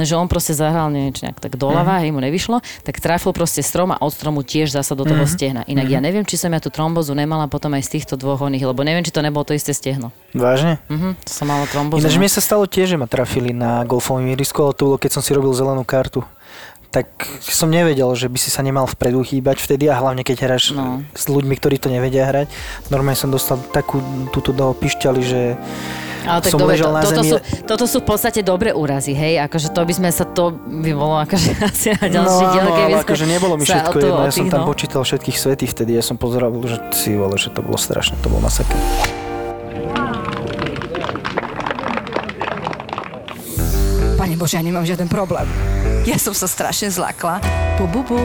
lenže 0.00 0.16
on 0.16 0.24
proste 0.24 0.56
zahral 0.56 0.88
niečo 0.88 1.28
nejak 1.28 1.36
tak 1.36 1.60
doľava, 1.60 2.00
hej, 2.00 2.16
mu 2.16 2.20
nevyšlo, 2.24 2.64
tak 2.80 2.96
trafil 2.96 3.36
proste 3.36 3.60
strom 3.60 3.92
a 3.92 4.00
od 4.00 4.12
stromu 4.16 4.40
tiež 4.40 4.72
zasa 4.72 4.96
do 4.96 5.04
toho 5.04 5.28
stehna. 5.28 5.68
Inak 5.68 5.86
ja 5.92 6.00
neviem, 6.00 6.24
či 6.24 6.40
som 6.40 6.48
ja 6.48 6.64
tú 6.64 6.72
trombozu 6.72 7.12
nemala 7.12 7.44
potom 7.44 7.76
aj 7.76 7.84
z 7.84 8.00
týchto 8.00 8.16
dvoch 8.16 8.40
oných, 8.40 8.64
lebo 8.64 8.80
neviem, 8.80 9.04
či 9.04 9.12
to 9.12 9.20
nebolo 9.20 9.44
to 9.44 9.52
isté 9.52 9.76
stehno. 9.76 10.08
Vážne? 10.30 10.78
Mhm, 10.86 11.18
to 11.20 11.30
som 11.30 11.46
mala 11.46 11.66
trombozu. 11.66 11.98
Ináč 11.98 12.14
no. 12.14 12.20
mne 12.20 12.30
sa 12.30 12.38
stalo 12.38 12.64
tiež, 12.64 12.94
že 12.94 12.96
ma 12.96 13.06
trafili 13.06 13.50
na 13.50 13.82
golfovom 13.82 14.22
ihrisku, 14.26 14.60
ale 14.60 14.72
to 14.72 14.86
bolo, 14.86 14.96
keď 14.96 15.18
som 15.18 15.22
si 15.22 15.34
robil 15.34 15.50
zelenú 15.50 15.82
kartu. 15.82 16.22
Tak 16.90 17.06
som 17.38 17.70
nevedel, 17.70 18.10
že 18.14 18.26
by 18.26 18.34
si 18.34 18.50
sa 18.50 18.60
nemal 18.60 18.82
vpredu 18.82 19.22
chýbať 19.22 19.58
vtedy 19.58 19.86
a 19.86 19.94
hlavne 19.94 20.26
keď 20.26 20.36
hráš 20.42 20.74
No. 20.74 21.06
s 21.14 21.26
ľuďmi, 21.26 21.54
ktorí 21.54 21.78
to 21.78 21.86
nevedia 21.86 22.26
hrať. 22.26 22.50
Normálne 22.88 23.14
som 23.14 23.30
dostal 23.30 23.62
takú 23.70 24.02
túto 24.30 24.50
do 24.50 24.74
pišťali, 24.74 25.20
že 25.22 25.54
Ale 26.20 26.42
tak 26.42 26.50
som 26.50 26.58
dobre, 26.58 26.74
ležal 26.74 26.90
to, 26.90 26.94
na 26.94 27.02
toto, 27.06 27.22
zemi. 27.22 27.30
sú, 27.30 27.36
toto 27.62 27.84
sú 27.86 27.98
v 28.02 28.06
podstate 28.10 28.40
dobré 28.42 28.74
úrazy, 28.74 29.14
hej? 29.14 29.38
Akože 29.40 29.70
to 29.70 29.80
by 29.80 29.94
sme 29.94 30.10
sa, 30.10 30.26
to 30.26 30.50
by 30.50 30.90
bolo 30.90 31.22
akože 31.22 31.50
asi 31.70 31.86
na 31.94 32.06
ďalší 32.10 32.42
no, 32.42 32.52
diel, 32.52 32.66
keby 32.68 32.92
akože 33.06 33.24
nebolo 33.24 33.54
mi 33.54 33.62
všetko 33.62 33.96
jedno, 33.96 34.20
ja 34.20 34.28
som 34.28 34.46
tam 34.46 34.66
odpíhnul. 34.66 34.66
počítal 34.66 35.00
všetkých 35.00 35.36
svetých 35.38 35.70
vtedy, 35.70 35.94
ja 35.94 36.02
som 36.02 36.18
pozeral, 36.18 36.50
že 36.66 36.74
si 36.90 37.14
vole, 37.14 37.38
že 37.38 37.48
to 37.48 37.62
bolo 37.62 37.78
strašné, 37.78 38.18
to 38.18 38.26
bol 38.26 38.42
masaker. 38.42 38.74
Bože, 44.40 44.56
ja 44.56 44.64
nemám 44.64 44.88
žiaden 44.88 45.04
problém. 45.04 45.44
Ja 46.08 46.16
som 46.16 46.32
sa 46.32 46.48
strašne 46.48 46.88
zlakla. 46.88 47.44
Bu, 47.76 47.84
bu, 47.84 48.00
bu. 48.00 48.16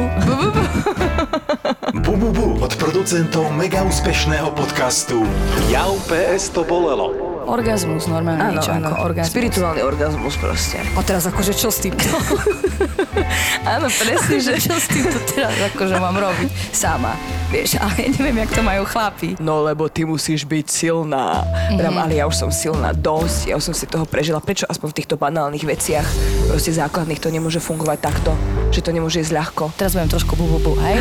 Bu, 1.91 2.47
od 2.63 2.71
producentov 2.79 3.51
mega 3.51 3.83
úspešného 3.83 4.47
podcastu 4.55 5.27
Jau 5.67 5.99
PS 6.07 6.55
to 6.55 6.63
bolelo. 6.63 7.34
Orgazmus, 7.45 8.09
normálne 8.09 8.57
niečo 8.57 8.73
ako 8.73 9.05
orgazmus. 9.05 9.33
Spirituálny 9.33 9.81
orgazmus 9.85 10.33
proste. 10.41 10.81
A 10.97 11.01
teraz 11.05 11.29
akože 11.29 11.53
čo 11.53 11.69
s 11.69 11.77
týmto? 11.77 12.05
Áno, 13.77 13.87
presne, 13.87 14.37
že 14.41 14.57
čo 14.57 14.73
s 14.73 14.89
týmto 14.89 15.17
teraz 15.29 15.53
akože 15.73 15.95
mám 16.01 16.17
robiť 16.17 16.49
sama. 16.73 17.13
Vieš, 17.53 17.77
ale 17.77 17.93
ja 18.01 18.09
neviem, 18.17 18.41
jak 18.41 18.57
to 18.57 18.61
majú 18.65 18.83
chlapi. 18.89 19.37
No 19.37 19.61
lebo 19.61 19.85
ty 19.85 20.01
musíš 20.01 20.43
byť 20.49 20.65
silná. 20.65 21.45
Mm-hmm. 21.45 21.97
ale 22.01 22.13
ja 22.17 22.25
už 22.25 22.35
som 22.35 22.49
silná 22.49 22.91
dosť, 22.91 23.53
ja 23.53 23.55
už 23.55 23.71
som 23.71 23.75
si 23.77 23.85
toho 23.85 24.03
prežila. 24.09 24.41
Prečo 24.41 24.65
aspoň 24.65 24.87
v 24.91 24.97
týchto 24.97 25.15
banálnych 25.15 25.61
veciach, 25.61 26.05
proste 26.49 26.73
základných, 26.73 27.21
to 27.21 27.29
nemôže 27.29 27.61
fungovať 27.61 27.97
takto? 28.01 28.33
Že 28.73 28.81
to 28.81 28.91
nemôže 28.91 29.21
ísť 29.21 29.33
ľahko? 29.37 29.69
Teraz 29.77 29.93
budem 29.93 30.09
trošku 30.09 30.33
bu, 30.33 30.45
bu, 30.49 30.59
bu, 30.59 30.73
hej? 30.81 30.97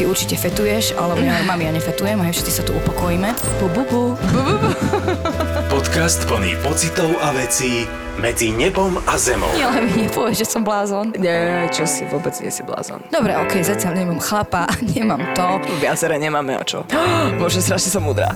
Ty 0.00 0.08
určite 0.08 0.40
fetuješ, 0.40 0.96
ale 0.96 1.20
ja, 1.20 1.44
mami, 1.44 1.68
ja 1.68 1.72
nefetujem, 1.76 2.18
hej, 2.24 2.32
všetci 2.40 2.52
sa 2.52 2.62
tu 2.64 2.72
upokojíme. 2.72 3.30
Bu, 3.60 3.66
bu, 3.70 3.82
bu. 3.86 4.02
Podcast 5.66 6.22
plný 6.30 6.54
pocitov 6.62 7.10
a 7.18 7.34
vecí 7.34 7.84
medzi 8.16 8.54
nebom 8.54 8.96
a 9.04 9.18
zemou. 9.18 9.50
Ja 9.58 9.74
len 9.74 9.90
mi 9.90 10.06
nepovieš, 10.06 10.42
že 10.42 10.46
som 10.48 10.62
blázon. 10.62 11.12
Nie, 11.18 11.66
čo 11.68 11.84
si, 11.84 12.06
vôbec 12.06 12.32
nie 12.40 12.48
si 12.48 12.62
blázon. 12.62 13.02
Dobre, 13.10 13.34
okej, 13.34 13.66
zatiaľ 13.66 13.92
nemám 13.98 14.20
chlapa, 14.22 14.70
nemám 14.94 15.20
to. 15.34 15.58
Viacere 15.82 16.16
nemáme 16.16 16.56
o 16.56 16.64
čo. 16.64 16.86
Bože, 17.42 17.60
strašne 17.60 17.90
som 17.90 18.06
múdra. 18.06 18.32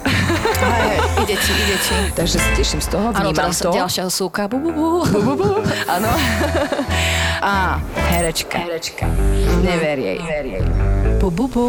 Ide 1.22 1.36
ti, 1.38 1.52
ide 1.54 1.76
ti. 1.80 1.96
Takže 2.12 2.36
sa 2.36 2.50
teším 2.52 2.80
z 2.82 2.88
toho, 2.92 3.06
Áno, 3.14 3.30
vnímam 3.30 3.48
teraz 3.48 3.62
to. 3.62 3.70
ďalšia 3.70 4.04
súka. 4.10 4.50
Bu, 4.50 4.58
bu, 4.58 4.70
bu. 4.74 4.86
Bu, 5.06 5.20
bu, 5.22 5.32
bu. 5.38 5.48
Áno. 5.86 6.10
Á, 7.40 7.80
herečka. 8.12 8.58
Herečka. 8.60 9.06
Never 9.64 9.96
jej. 9.96 10.18
Bu, 11.22 11.30
bu, 11.30 11.46
bu. 11.48 11.64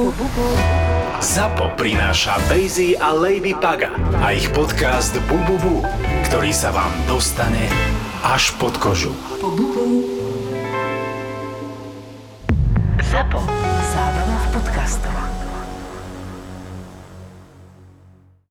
ZAPO 1.22 1.78
prináša 1.78 2.34
Bejzy 2.50 2.98
a 2.98 3.14
Lady 3.14 3.54
Paga 3.54 3.94
a 4.26 4.34
ich 4.34 4.50
podcast 4.58 5.14
Bu, 5.30 5.38
bu, 5.46 5.54
bu, 5.62 5.76
ktorý 6.26 6.50
sa 6.50 6.74
vám 6.74 6.90
dostane 7.06 7.70
až 8.26 8.50
pod 8.58 8.74
kožu. 8.82 9.14
Zapo. 13.06 13.38
Zábrná 13.94 14.38
v 14.42 14.48
podcastovách. 14.50 15.31